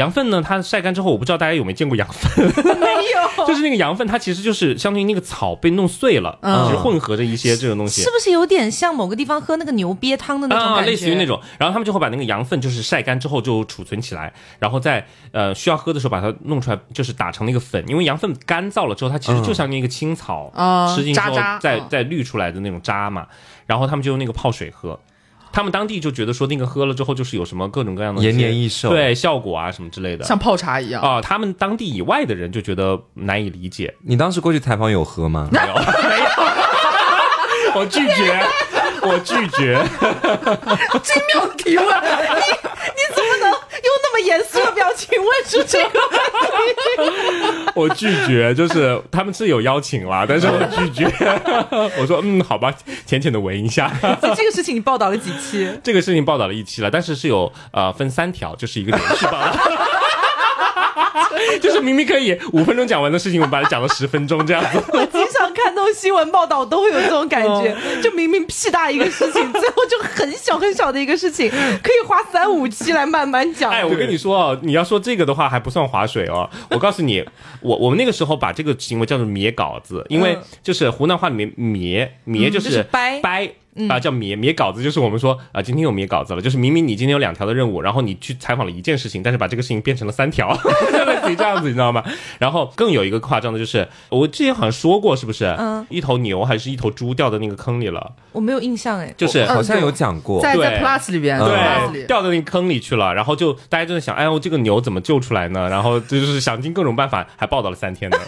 [0.00, 2.44] 羊粪呢，它晒干之后，我不知道大家有没有见过羊粪，
[2.78, 6.64] 没有， 就是那个羊粪，它其实就是相当于那个草被弄碎了，嗯。
[6.64, 8.02] 就是混合着一些这种东西。
[8.02, 8.10] 是。
[8.10, 10.90] 不是有点像某个地方喝那个牛瘪汤的那种啊，感觉？
[10.90, 21.86] 类似于那种，然后他们就会把那个羊粪就是晒干之后就储存起来，然后在呃需要喝的时候把它弄出来，就是打成那个粉，因为羊粪干燥了之后，它其实就像那个青草，啊吃进去之后再嗯。
[21.90, 23.26] 再滤出来的那种渣嘛，
[23.66, 24.98] 然后他们就用那个泡水喝。
[25.52, 31.02] 他们当地就觉得说那个喝了之后就是有什么各种各样的延年益寿对效果啊什么之类的像泡茶一样。
[31.02, 35.48] 啊、他们当地以外的人就觉得难以理解，你当时过去采访有喝吗？
[35.50, 38.40] 没有，没有，我拒绝，
[39.02, 39.78] 我拒绝。
[41.02, 41.94] 精妙的提问，你你
[43.14, 43.52] 怎么能
[43.90, 46.10] 用那么严肃的表情问出这个问
[46.74, 46.80] 题？
[47.74, 51.10] 我拒绝，就是他们是有邀请啦，但是我拒绝。
[51.98, 52.72] 我说嗯，好吧，
[53.06, 53.92] 浅浅的闻一下。
[54.20, 55.68] 所以这个事情你报道了几期？
[55.82, 59.52] 这个事情报道了一期了，但是是有呃分三条，就是一个连续报道。
[61.60, 64.82] 就是明明可以五分钟讲完的事情，我们把它讲了十分钟这样子。
[65.94, 71.48] 新闻报道都会有这种感觉，就明明屁大一个事情， 最后就很小很小的一个事情，
[71.82, 73.70] 可以花三五期来慢慢讲。
[73.70, 76.48] 哎，我跟你说哦，你要说这个的话还不算划水哦。
[76.70, 77.24] 我告诉你，
[77.60, 83.50] 我我们那个时候把这个行为叫做灭稿子，因为就是湖南话里面灭灭就是掰掰。
[83.88, 90.52] 啊，叫灭灭稿子，就是我们说啊，今天有灭稿子了，就是明明你今天有两条的任务，然后你去采访了一件事情，但是把这个事情变成了三条，
[91.20, 92.02] 就类似于这样子，你知道吗？
[92.38, 95.44] 然后更有一个夸张的就是，我之前好像说过，是不是？
[95.58, 102.06] 嗯，一头牛还是一头猪掉到那个坑里了，我没有印象哎，就是好像有讲过，在在 Plus 里边对，里。
[102.06, 105.68] 掉到那个坑里去了，然后就大家就在想，哎呦，这个牛怎么救出来呢？
[105.68, 108.18] 然后就是想尽各种办法，还报道了三天呢。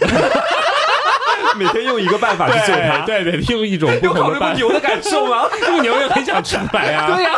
[1.57, 3.05] 每天用一个办法去救它。
[3.05, 4.57] 对对对，用一种不有考虑过同的办法。
[4.57, 5.43] 牛的感受吗？
[5.67, 7.31] 因为牛也很想出来啊， 对呀、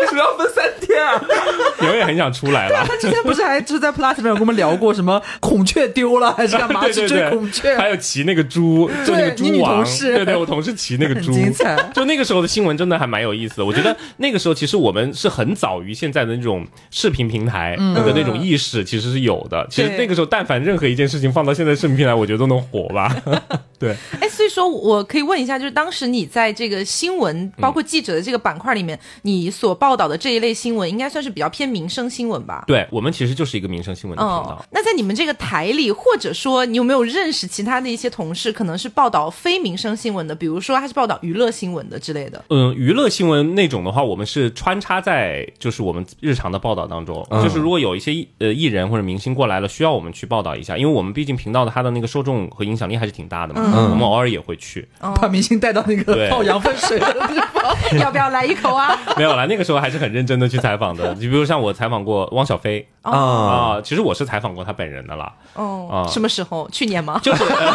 [0.00, 1.20] 为什么要分三天啊？
[1.80, 2.84] 牛也很想出来了。
[2.86, 7.76] 他之前不是还就是在 Plus 里面有跟我们聊过什么孔雀丢了还是干嘛去追对对对，孔雀？
[7.76, 13.64] 还有骑那个猪，就那个猪你女王，同事对对，我同事骑那个猪，精彩就那个时候的新闻真的还蛮有意思的。
[13.64, 19.66] 我觉得那个时候其实我们是很早于现在的那种视频平台的那种意识，其实是有的。
[19.70, 23.14] 其实那个时候，但凡任何一件事情放到现在视频平台，我觉得都能火吧。
[23.78, 32.64] 对，哎，所以说我可以问一下，就是当时你在这个新闻，包括记者的这个板块里面，你所报道的这一类新闻，应该算是比较偏民生新闻吧？
[32.66, 42.44] 对我们其实就是一个民生新闻的频哦道。，那在你们这个台里，或者说你有没有认识其他的一些同事，可能是报道非民生新闻的，比如说他是报道娱乐新闻的之类的？
[42.50, 47.26] 嗯，娱乐新闻那种的话，我们是穿插在就是我们日常的报道当中。
[47.30, 53.62] 嗯就是如果有一些艺呃艺人或者明星过来了，需要我们去报道一下，因为我们毕竟频道的它的那个受众和影响力还是挺大的嘛。
[53.90, 54.88] 我们偶尔也会去。
[55.20, 58.96] 把明星带到那个泡羊粪水的地方， 要不要来一口啊？
[59.16, 61.14] 没有啦，那个时候还是很认真的去采访的。
[61.14, 65.32] 你比如像我采访过汪小菲啊，啊、其实我是采访过他本人的啦。
[65.54, 66.68] 哦啊，什么时候？
[66.70, 67.20] 去年吗？
[67.24, 67.74] 就是、呃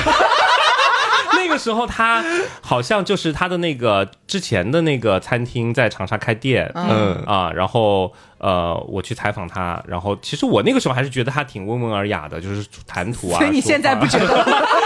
[1.38, 2.24] 那个时候，他
[2.62, 13.38] 好像就是他的那个之前的那个餐厅在长沙开店，嗯啊，然后呃，我去采访他，然后其实我那个时候还是觉得他挺温文尔雅的，就是谈吐啊。
[13.38, 14.28] 所以你现在不觉得？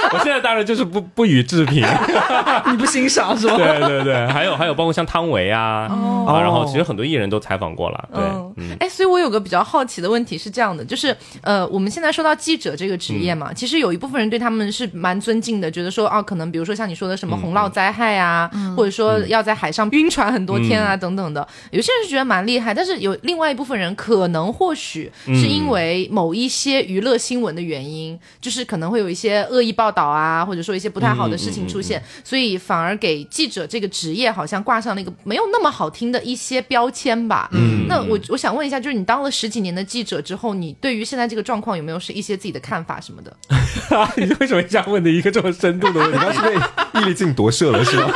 [0.14, 1.86] 我现在当然就是不不予置评。
[2.72, 3.56] 你不欣赏是吧？
[3.56, 5.88] 对对对，还有还有包括像汤唯啊，
[6.28, 8.10] 啊，然后其实很多艺人都采访过了。
[8.14, 8.22] 对，
[8.58, 37.50] 嗯，哎，所以我有个比较好奇的问题是这样的，就是呃，我们现在说到记者这个职业嘛，其实有一部分人对他们是蛮尊敬的，觉得说啊，可能比如说像你说的什么洪涝灾害啊，或者说要在海上晕船很多天啊等等的，有些人是觉得蛮厉害，但是有另外一部分人可能或许是因为某一些娱乐新闻的原因，就是可能会有一些恶意报道啊，或者说一些不太好的事情出现，所以反而给记者这个职业好像挂上了一个没有那么好听的一些标签吧。
[37.54, 43.36] 嗯，那我我想问一下，就是你当了十几年的记者之后，你对于现在这个状况有没有是一些自己的看法什么的？
[44.18, 46.20] 你为什么这样问的一个这么深度的问题？
[46.34, 48.12] 是被毅力镜夺舍了是吗？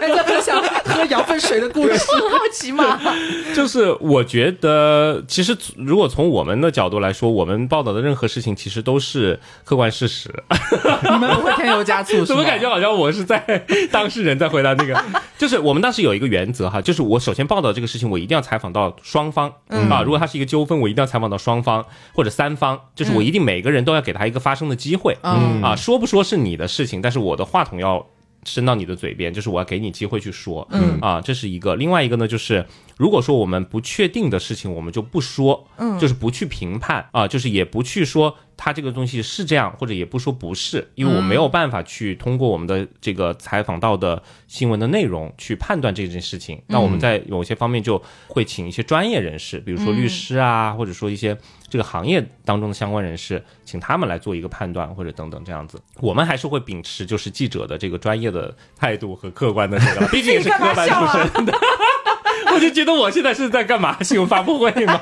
[0.00, 2.98] 人家分享喝羊粪水的故事，很 好奇嘛。
[3.54, 10.30] 就是我觉得，其实如果从我们的角度来说，我们报道的任何事情其实都是客观事实。
[11.10, 12.24] 你们不会添油加醋？
[12.24, 15.02] 怎么感觉好像我是在当事人在回答那个？
[15.38, 20.02] 就是我们当时有一个原则哈，就是我首先报道这个事情，我一定要采访到双方啊。
[20.02, 21.84] 如果它是一个纠纷，我一定要采访到双方
[22.14, 25.74] 或者三方，就是我一定每个人都要给他一个发声的机会啊。
[25.76, 28.06] 说不说是你的事情，但是我的话筒要。
[28.44, 30.98] 伸到你的嘴边，就是我要给你机会去说，嗯。
[31.00, 31.74] 啊，这是一个。
[31.76, 32.66] 另外一个呢，就是
[32.96, 46.60] 如果说我们不确定的事情，我们就不说，嗯，就是不去评判啊，就是也不去说他这个东西是这样，或者也不说不是，因为我没有办法去通过我们的这个采访到的新闻的内容去判断这件事情。
[46.66, 51.34] 那我们在某些方面就会请一些专业人士，比如说律师啊，或者说一些。
[51.70, 61.56] 这个行业当中的相关人士，请他们来做一个判断，或者等等这样子，我们还是会秉持就是记者的这个专业的态度和客观的这个， 毕竟也是科班出身的，
[62.52, 64.02] 我就觉得我现在是在干嘛？
[64.02, 65.00] 新闻发布会吗？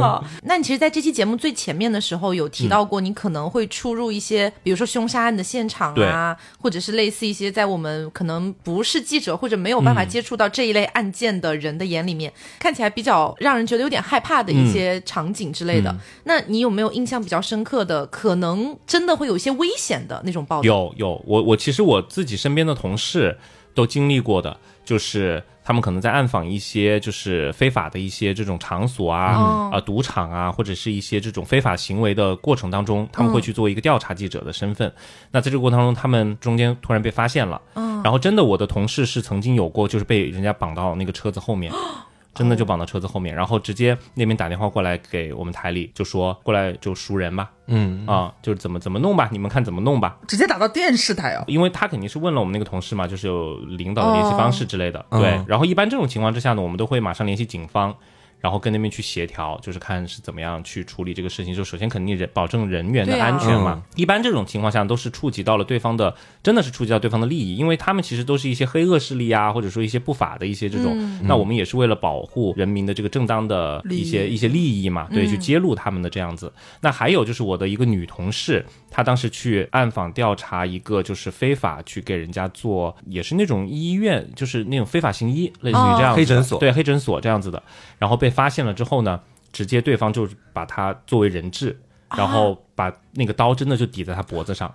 [0.00, 15.94] 好，那你其实，在这期节目最前面的时候，有提到过，你可能会出入一些，比如说凶杀案的现场啊，或者是类似一些在我们可能不是记者或者没有办法接触到这一类案件的人的眼里面，看起来比较让人觉得有点害怕的一些场景之类的。
[16.24, 20.62] 那你有没有印象比较深刻的，可能真的会有一些危险的那种报道？
[20.62, 23.38] 有有，我我其实我自己身边的同事
[23.74, 25.42] 都经历过的，就是。
[25.70, 34.92] 他们可能在暗访一些就是非法的一些这种场所啊，啊赌场啊，或者是一些这种非法行为的过程当中，他们会去做一个调查记者的身份。
[35.30, 37.62] 那在这个过程当中，他们中间突然被发现了，
[38.02, 41.72] 然后真的我的同事是曾经有过，就是被人家绑到那个车子后面。
[42.34, 48.06] 真的就绑到车子后面，然后直接那边打电话过来给我们台里，就说过来就赎人吧，嗯。
[48.06, 57.94] 啊，就是怎么怎么弄吧，你们看怎么弄吧，直接打到电视台哦，因为他肯定是问了我们那个同事嘛，就是有领导的联系方式之类的，对，然后一般这种情况之下呢，我们都会马上联系警方。
[58.40, 61.54] 然后跟那边去协调，就是看是怎么样去处理这个事情。
[61.54, 63.82] 就首先肯定人保证人员的安全嘛。
[63.96, 70.96] 一般这种情况下都是触及到了对方的，真的是触及到对方的利益，因为他们其实都是一些黑恶势力啊，或者说一些不法的一些这种。
[71.24, 76.52] 那我们也是为了保护人民的这个正当的一些一些利益嘛，对，去揭露他们的这样子。
[76.80, 87.62] 那还有就是我的一个女同事，她当时去暗访调查一个就是非法去给人家做，也是那种医院，就是那种非法行医，类似于这样黑诊所，对黑诊所这样子的，
[87.98, 88.28] 然后被。
[88.30, 89.20] 发现了之后呢，
[89.52, 91.76] 直接对方就把他作为人质，
[92.16, 94.72] 然后把那个刀真的就抵在他脖子上，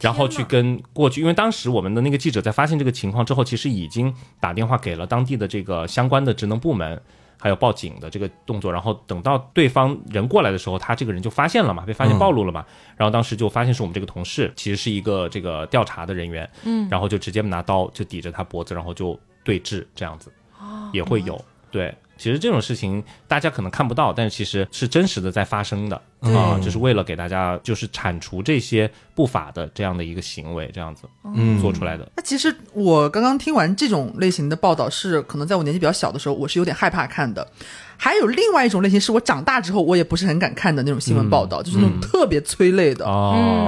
[0.00, 7.00] 然后去跟过去，因为当时我们的那个记者在发现这个情况之后，其实已经打电话给了当地的这个相关的职能部门，
[7.40, 12.64] 还有报警的这个动作，然后等到对方人过来的时候，他这个人就发现了嘛，被发现暴露了嘛，
[12.96, 20.32] 然后当时就发现是我们这个同事，其实是一个这个调查的人员，嗯，然后就直接拿刀就抵着他脖子，然后就对峙这样子，
[20.92, 21.94] 也会有对。
[22.16, 31.02] 其实这种事情大家可能看不到，但是其实是真实的在发生的啊，就是为了给大家就是铲除这些不法的这样的一个行为，这样子
[31.34, 32.10] 嗯做出来的。
[32.16, 37.46] 那其实我刚刚听完这种类型的报道，是可能在我年纪比较小的时候，我是有点害怕看的。
[38.00, 43.04] 还有另外一种类型，是我长大之后我也不是很敢看的那种新闻报道，就是那种特别催泪的，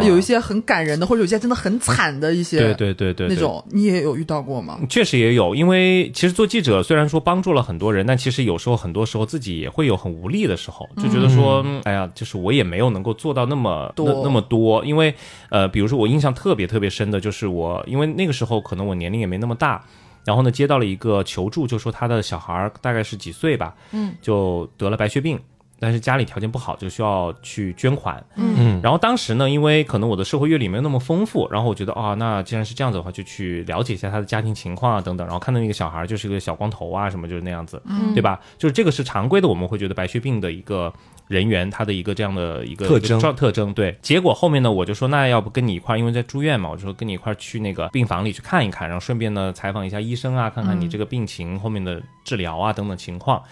[0.06, 4.78] 有一些很感人的，或者有些真的很惨的一些，对对对对，那种你也有遇到过吗？
[4.88, 15.12] 确实也有，因为其实做记者虽然说帮助了很多人，但其实有时候很多时候自己也会有很无力的时候，就觉得说，哎呀，就是我也没有能够做到那么多那么多，因为
[15.48, 19.84] 呃，比如说我印象特别特别深的就是我，因为那个时候可能我年龄也没那么大。
[20.24, 25.40] 然后呢，接到了一个求助，就说他的小孩大概是几岁吧，嗯，就得了白血病，
[25.80, 28.22] 但是家里条件不好，就需要去捐款。
[28.36, 35.26] 嗯然后当时呢，因为可能我的社会阅历没有那么丰富，然后我觉得啊，那既然是这样子的话，就去了解一下他的家庭情况啊等等。
[35.26, 37.82] 然后看到那个小孩就是个小光头啊什么，就是那样子，
[38.14, 38.38] 对吧？
[38.58, 40.92] 就是这个是常规的，我们会觉得白血病的一个
[41.28, 43.72] 人员他的一个这样的一个特征状特征。
[43.72, 53.42] 对，结果后面呢，我就说那要不跟你一块儿，因为在住院嘛，我就说跟你一块儿去那个病房里去看一看，然后顺便呢采访一下医生啊，看看你这个病情后面的治疗啊等等情况。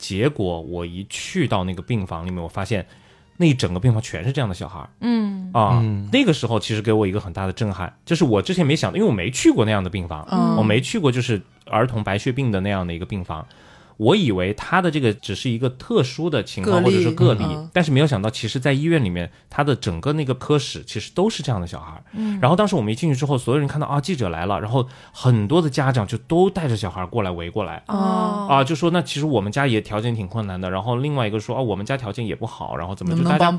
[0.00, 2.86] 结果我一去到那个病房里面，我发现
[3.36, 4.88] 那一整个病房全是这样的小孩儿。
[5.00, 13.46] 嗯啊，那个时候其实给我一个很大的震撼，就是我之前没想到，因为我没去过那样的病房，嗯我没去过就是儿童白血病的那样的一个病房。
[14.00, 22.02] 我以为他的这个只是一个特殊的情况，或者是个例，嗯但是没有想到，其实，在医院里面，他的整个那个科室其实都是这样的小孩。
[22.14, 27.82] 嗯，然后当时我们一进去之后，所有人看到啊，记者来了，然后很多的家长就都带着小孩过来围过来。
[27.88, 33.52] 哦啊，就说那其实我们家也条件挺困难的，然后另外一个说啊，我们家条件也不好，然后怎么就大家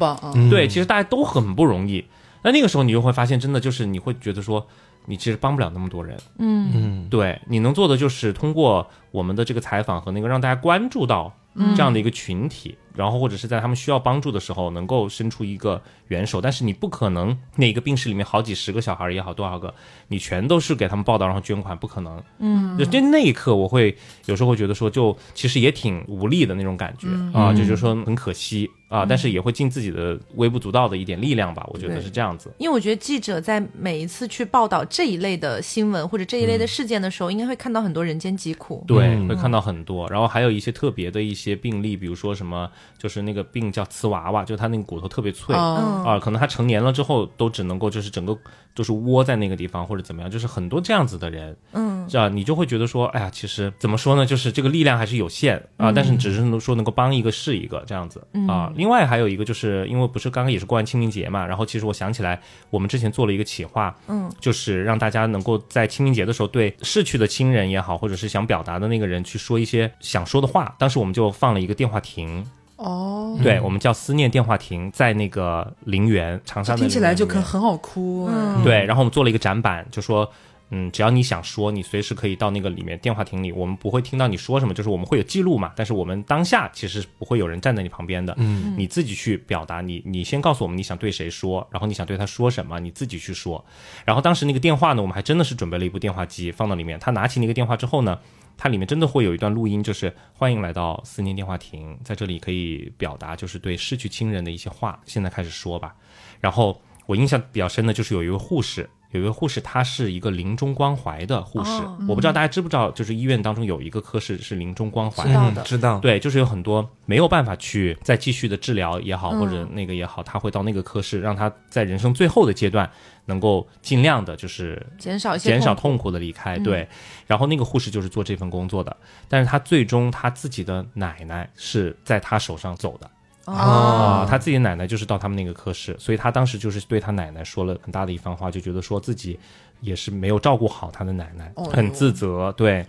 [0.50, 2.04] 对，其实大家都很不容易。
[2.44, 4.66] 那那个时候你就会发现，真的就是你会觉得说，
[5.06, 6.18] 你其实帮不了那么多人。
[6.38, 11.34] 嗯嗯对，你能做的就是通过我们的这个采访和那个让大家关注到
[11.76, 16.40] 这样的一个群体，然后或者是在他们需要帮助的时候能够伸出一个援手。
[16.40, 19.74] 但是你不可能那个病室里面好几十个小孩也好，多少个，
[20.08, 22.24] 你全都是给他们报道然后捐款，不可能。
[22.40, 23.96] 嗯就就那一刻，我会
[24.28, 32.52] 有时候会觉得说，就其实也挺无力的那种感觉、啊，就就是说很可惜啊，但是也会尽自己的微不足道的一点力量吧，我觉得是这样子。
[32.58, 38.84] 因为我觉得记者在每一次去报道这一类的新闻或者这一类的事件的时候，应该会看到很多人间疾苦。
[38.86, 45.56] 对，嗯会看到很多，然后还有一些特别的一些病例，比如说什么，就是那个病叫瓷娃娃，就他那个骨头特别脆。
[45.56, 48.38] 哦啊，可能他成年了之后都只能够就是整个
[48.76, 58.74] 就是窝在那个地方或者怎么样，就是很多这样子的人，嗯，这样你就会觉得说，哎呀，其实怎么说呢，就是这个力量还是有限啊，但是只是能说能够帮一个是一个这样子啊。
[58.82, 70.74] 另外还有一个就是因为不是刚刚也是过完清明节嘛，然后其实我想起来，我们之前做了一个企划，嗯，就是让大家能够在清明节的时候对逝去的亲人也好，或者是想表达的那个人去说一些想说的话。
[70.80, 72.44] 当时我们就放了一个电话亭，
[72.78, 78.28] 哦，对我们叫思念电话亭，在那个陵园长沙的听起来就可可很好哭。
[78.34, 80.28] 嗯哎对，然后我们做了一个展板，就说，
[80.72, 93.64] 嗯，只要你想说，你随时可以到那个里面电话亭里，我们不会听到你说什么，就是我们会有记录嘛，但是我们当下其实不会有人站在你旁边的，嗯，你自己去表达，你你先告诉我们你想对谁说，然后你想对他说什么，你自己去说。
[94.06, 98.18] 然后当时那个电话呢，我们还真的是准备了一部电话机放到里面，他拿起那个电话之后呢。
[98.58, 105.00] 它里面真的会有一段录音，就是欢迎来到思念电话亭，在这里可以表达就是对逝去亲人的一些话。
[105.04, 105.96] 现在开始说吧。
[106.40, 111.72] 然后我印象比较深的就是有一位护士，有一个护士，她是一个临终关怀的护士。
[111.72, 115.62] 哦我不知道大家知不知道，就是医院当中有一个科室是临终关怀知道的。
[115.62, 115.64] 嗯。
[115.64, 119.40] 知道，对，就是有很多没有办法去再继续的治疗也好，嗯。
[119.40, 122.90] 或者那个也好，他会到那个科室，让他在人生最后的阶段
[123.26, 126.58] 能够尽量的，就是减少减少痛痛苦的离开。
[126.58, 126.64] 嗯。
[126.64, 126.88] 对，
[127.28, 128.96] 然后那个护士就是做这份工作的，
[129.28, 133.10] 但是他最终他自己的奶奶是在他手上走的。
[133.46, 139.40] 苦啊、哦，他自己的奶奶就是到他们那个科室，所以他当时就是对他奶奶说了很大的一番话，就觉得说自己
[139.82, 142.86] 也是没有照顾好他的奶奶，哦很自责，对，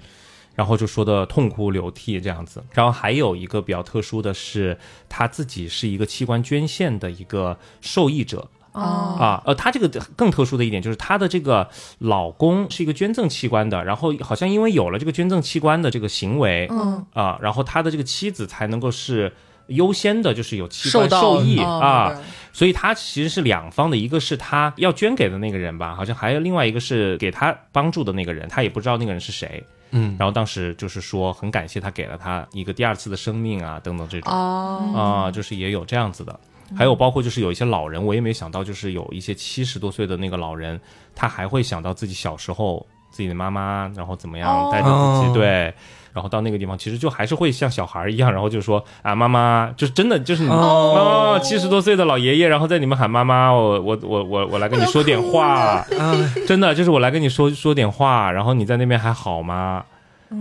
[0.54, 2.62] 然后就说的痛哭流涕这样子。
[2.72, 4.76] 然后还有一个比较特殊的是，
[5.08, 9.16] 他自己是一个器官捐献的一个受益者，哦。
[9.18, 17.04] 啊，呃，她这个更特殊的一点就是她的这个老公是一个捐赠器官的，然后好像因为有了这个捐赠器官的这个行为，嗯。
[17.14, 19.32] 啊，然后他的这个妻子才能够是
[19.68, 22.16] 优先的，就是有器官受益哦啊，
[22.52, 29.62] 所以他其实是两方的，一个是他要捐给的那个人吧，好像还有另外一个是给他帮助的那个人，他也不知道那个人是谁。
[29.94, 34.32] 嗯，然后当时就是说很感谢他给了他一个第二次的生命啊，等等这种。
[34.32, 36.40] 哦，啊、就是也有这样子的。
[36.74, 40.80] 还有包括就是有一些老人，我也没想到，就是有一些七十多岁的那个老人，
[41.14, 45.74] 他还会想到自己小时候自己的妈妈，然后怎么样哦带着自己、哦对，
[46.12, 59.84] 然后到那个地方，其实就还是会像小孩一样，然后就说啊妈妈，就是真的就是你哦哦七十多岁的老爷爷，然后在你们喊妈妈，我我我我我来跟你说点话，哎，真的就是我来跟你说说点话，然后你在那边还好吗？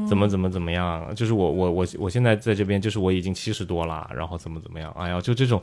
[0.07, 1.05] 怎么怎么怎么样？
[1.15, 4.89] 就是我我我我现在在这边，就是我已经七十多了，然后怎么怎么样？
[4.97, 5.61] 哎呀，就这种，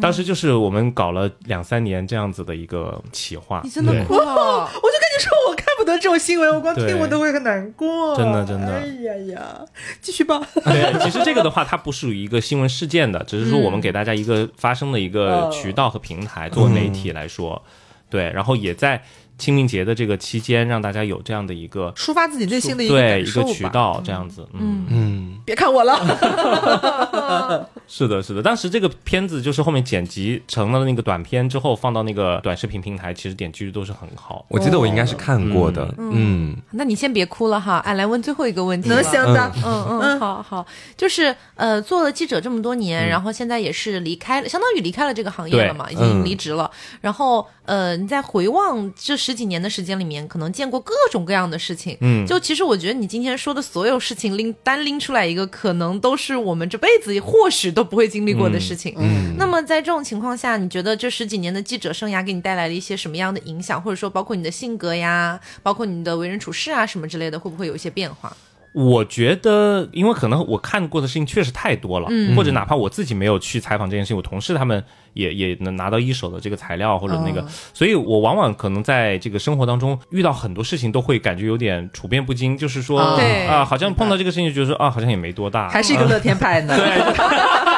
[0.00, 5.54] 当时就是我们搞了两三年这样子的一个企划，你真的对哭了， 我就跟你说，我
[5.92, 8.16] 得这种新闻，我光听我都会很难过。
[8.16, 8.72] 真的真的。
[8.72, 9.60] 哎呀呀，
[10.00, 10.40] 继续吧。
[10.64, 17.62] 对，其实这个的话，它不属于一个新闻事件的， 只是说我们给大家一个发声的一个渠道和平台，作为媒体来说，
[18.08, 19.02] 对，然后也在
[19.38, 28.42] 清明节的这个期间，让大家有这样的一个抒发自己内心的一个对一个渠道，这样子，嗯，嗯，别看我了， 是的，是的。
[28.42, 34.44] 当时这个片子就是后面剪辑成了那个短片之后，放到那个短视频平台，其实点击率都是很好。
[34.48, 38.88] 我记得我应该是看过的，嗯，那你先别哭了哈，俺来问最后一个问题。
[38.88, 39.52] 能行的。
[39.64, 39.78] 嗯。
[39.88, 40.66] 嗯，好好，
[40.96, 46.70] 就是呃，做了记者这么多年，然后现在也是离开了，相当于离开了这个行业了嘛，已经离职了。
[47.00, 51.94] 然后呃，你在回望这十几年的时间里面，可能见过各种各样的事情。
[52.00, 58.94] 嗯就其实我觉得你今天说的所有事情，拎单拎出来一个，可能都是我们这辈子或许都不会经历过的事情。
[58.96, 68.34] 嗯，那么在这种情况下，你觉得这十几年的记者生涯给你带来了一些什么样的影响，或者说包括你的性格呀，包括你的为人处事啊什么之类的，会不会有一些变化？
[68.72, 72.36] 我觉得，因为可能我看过的事情确实太多了，嗯。
[72.36, 74.82] 或者哪怕我自己没有去采访这件事情，我同事他们
[75.14, 86.76] 也也能拿到一手的这个材料或者那个，所以我往往可能在这个生活当中遇到很多事情，都会感觉有点处变不惊，就是说啊好像碰到这个事情就觉得说啊，好像也没多大，还是一个乐天派呢。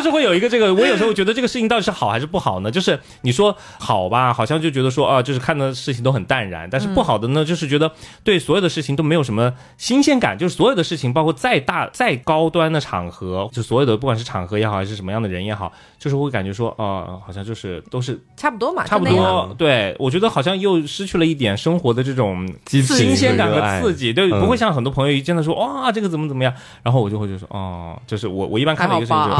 [0.00, 2.70] 都是会有一个这个，我有时候觉得这个事情到底是好还是不好呢？
[2.70, 7.92] 就是你说好吧，好像就觉得说啊，就是看的事情都很淡然；但是不好的呢，就是觉得
[8.24, 19.04] 对所有的事情都没有什么新鲜感，就是所有的事情，包括再大再高端的场合，就所有的不管是场合也好，还是什么样的人也好，就是会感觉说啊，好像就是都是差不多嘛，差不。
[19.04, 19.54] 多。
[19.58, 29.30] 对我觉得好像又失去了一点生活的这种新鲜感和刺激，对，嗯不会像很多朋友一见到说哇这个怎么怎么样，然后我就会就说哦，就是我我一般看到一个事情就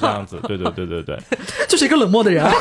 [0.00, 1.18] 这样子，对对对对对，
[1.68, 2.44] 就是一个冷漠的人。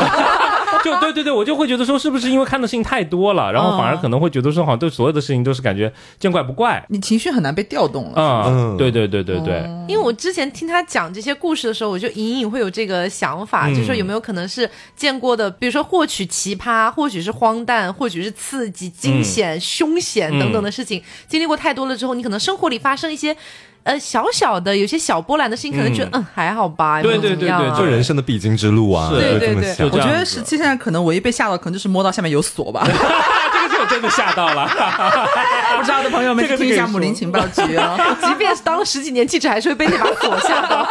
[0.84, 6.84] 就对对对，我就会觉得说是不是因为看的事情太多了，然后反而可能会觉得说好像对所有的事情都是感觉见怪不怪。
[6.90, 8.22] 你情绪很难被调动了。
[8.22, 23.36] 啊、嗯对对对对对，因为我之前听他讲这些故事的时候，我就隐隐会有这个想法，嗯就是说有没有可能是见过的，比如说获取奇葩，或许是荒诞，或许是刺激、惊险、凶险等等的事情，经历过太多了之后，你可能生活里发生一些。
[23.84, 29.86] 呃，小小的有些小波澜的事情，可能觉得嗯还好吧，对对对对就人生的必经之路啊，对对对。
[29.86, 32.86] 我觉得十七现在可能唯一被吓到，可能就是摸到下面有锁吧。
[32.86, 34.68] 这个是我真的吓到了。
[35.78, 37.98] 不知道的朋友们这个去听一下母林情报局哦。
[38.28, 40.86] 即便是当了十几年记者，还是会被那把锁吓到。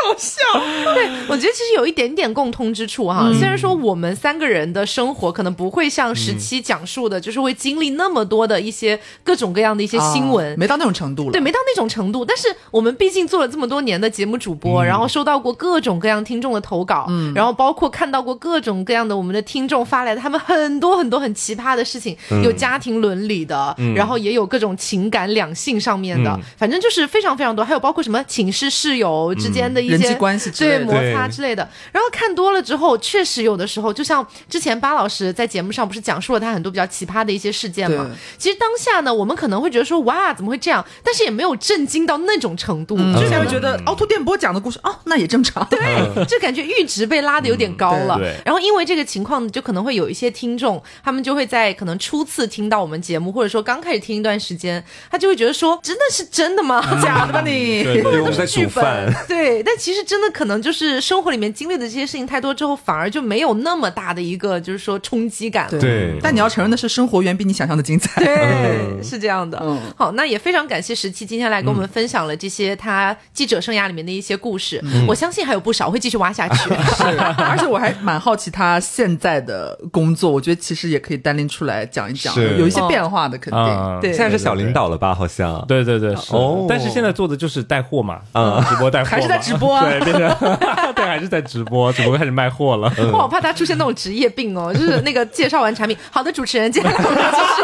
[0.07, 0.93] 好笑。
[0.93, 3.29] 对，我觉得其实有一点点共通之处哈。
[3.33, 10.53] 虽然说我们三个人的生活可能不会像十七讲述的，就是会经历那么多的一些各种各样的一些新闻。
[10.53, 11.31] 啊没到那种程度了。
[11.31, 31.67] 对，没到那种程度，但是我们毕竟做了这么多年的节目主播，然后收到过各种各样听众的投稿，然后包括看到过各种各样的我们的听众发来的他们很多很多很奇葩的事情，有家庭伦理的，然后也有各种情感两性上面的，反正就是非常非常多，还有包括什么寝室室友之间的一些、人际关系之类的对摩擦之类的。
[31.91, 38.09] 然后看多了之后，确实有的时候，就像之前巴老师在节目上不是讲述了他很多比较奇葩的一些事件嘛？
[38.37, 40.85] 其实当下呢，我们可能会觉得说哇，怎么会这样？
[41.03, 45.65] 但是也没有震惊到那种程度，嗯，就是会觉得凹凸电波讲的故事哦，那也正常。
[45.69, 45.79] 对，
[46.25, 48.15] 就感觉阈值被拉的有点高了。
[48.15, 56.81] 嗯对对然后因为这个情况，就可能会有一些听众，他们就会在可能初次听到我们节目，或者说刚开始听一段时间，他就会觉得说，真的是真的吗？
[57.03, 57.83] 假的吧你？
[57.83, 65.79] 对对，我们在剧煮饭本， 对，但其实真的可能就是生活里面经历的这些事情太多之后，反而就没有那么大的一个就是说冲击感了。
[65.79, 68.19] 对但你要承认的是，生活远比你想象的精彩。
[68.25, 69.59] 对，是这样的。
[69.61, 76.55] 嗯好，那也非常感谢十七今天来跟我们分享了这些他记者生涯里面的一些故事，嗯我相信还有不少会继续挖下去。
[76.95, 77.03] 是，
[77.37, 83.61] 而且我还蛮好奇他现在的工作，我觉得其实也可以单拎出来讲一讲，是有一些变化的肯定。
[83.61, 85.13] 啊，对现在是小领导了吧？
[85.13, 85.63] 好像。
[85.67, 90.57] 对对对，是哦但是现在做的就是带货嘛，嗯直播带货，还是在直播啊对，变成
[90.95, 92.91] 对，还是在直播，只不过开始卖货了。
[93.11, 97.63] 我好怕他出现那种职业病哦，就是那个介绍完产品，好的，主持人，接下来我们继续。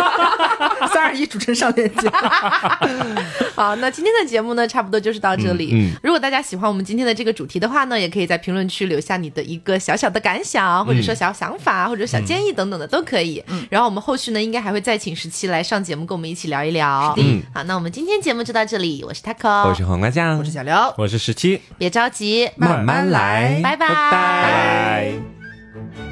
[0.88, 2.10] 三二一，主持人上链接。
[3.56, 5.72] 好，那今天的节目呢，差不多就是到这里。
[5.74, 13.44] 嗯嗯如果大家喜欢我们今天的这个主题的话呢，也可以在评论区留下你的一个小小的感想，或者说小想法，或者小建议等等的都可以。
[13.70, 17.14] 然后我们后续呢，应该还会再请十七来上节目，跟我们一起聊一聊。
[17.18, 26.11] 嗯好，那我们今天节目就到这里，我是 Taco，我是黄瓜酱，我是小刘，我是十七，别着急，慢慢来，拜拜拜拜拜。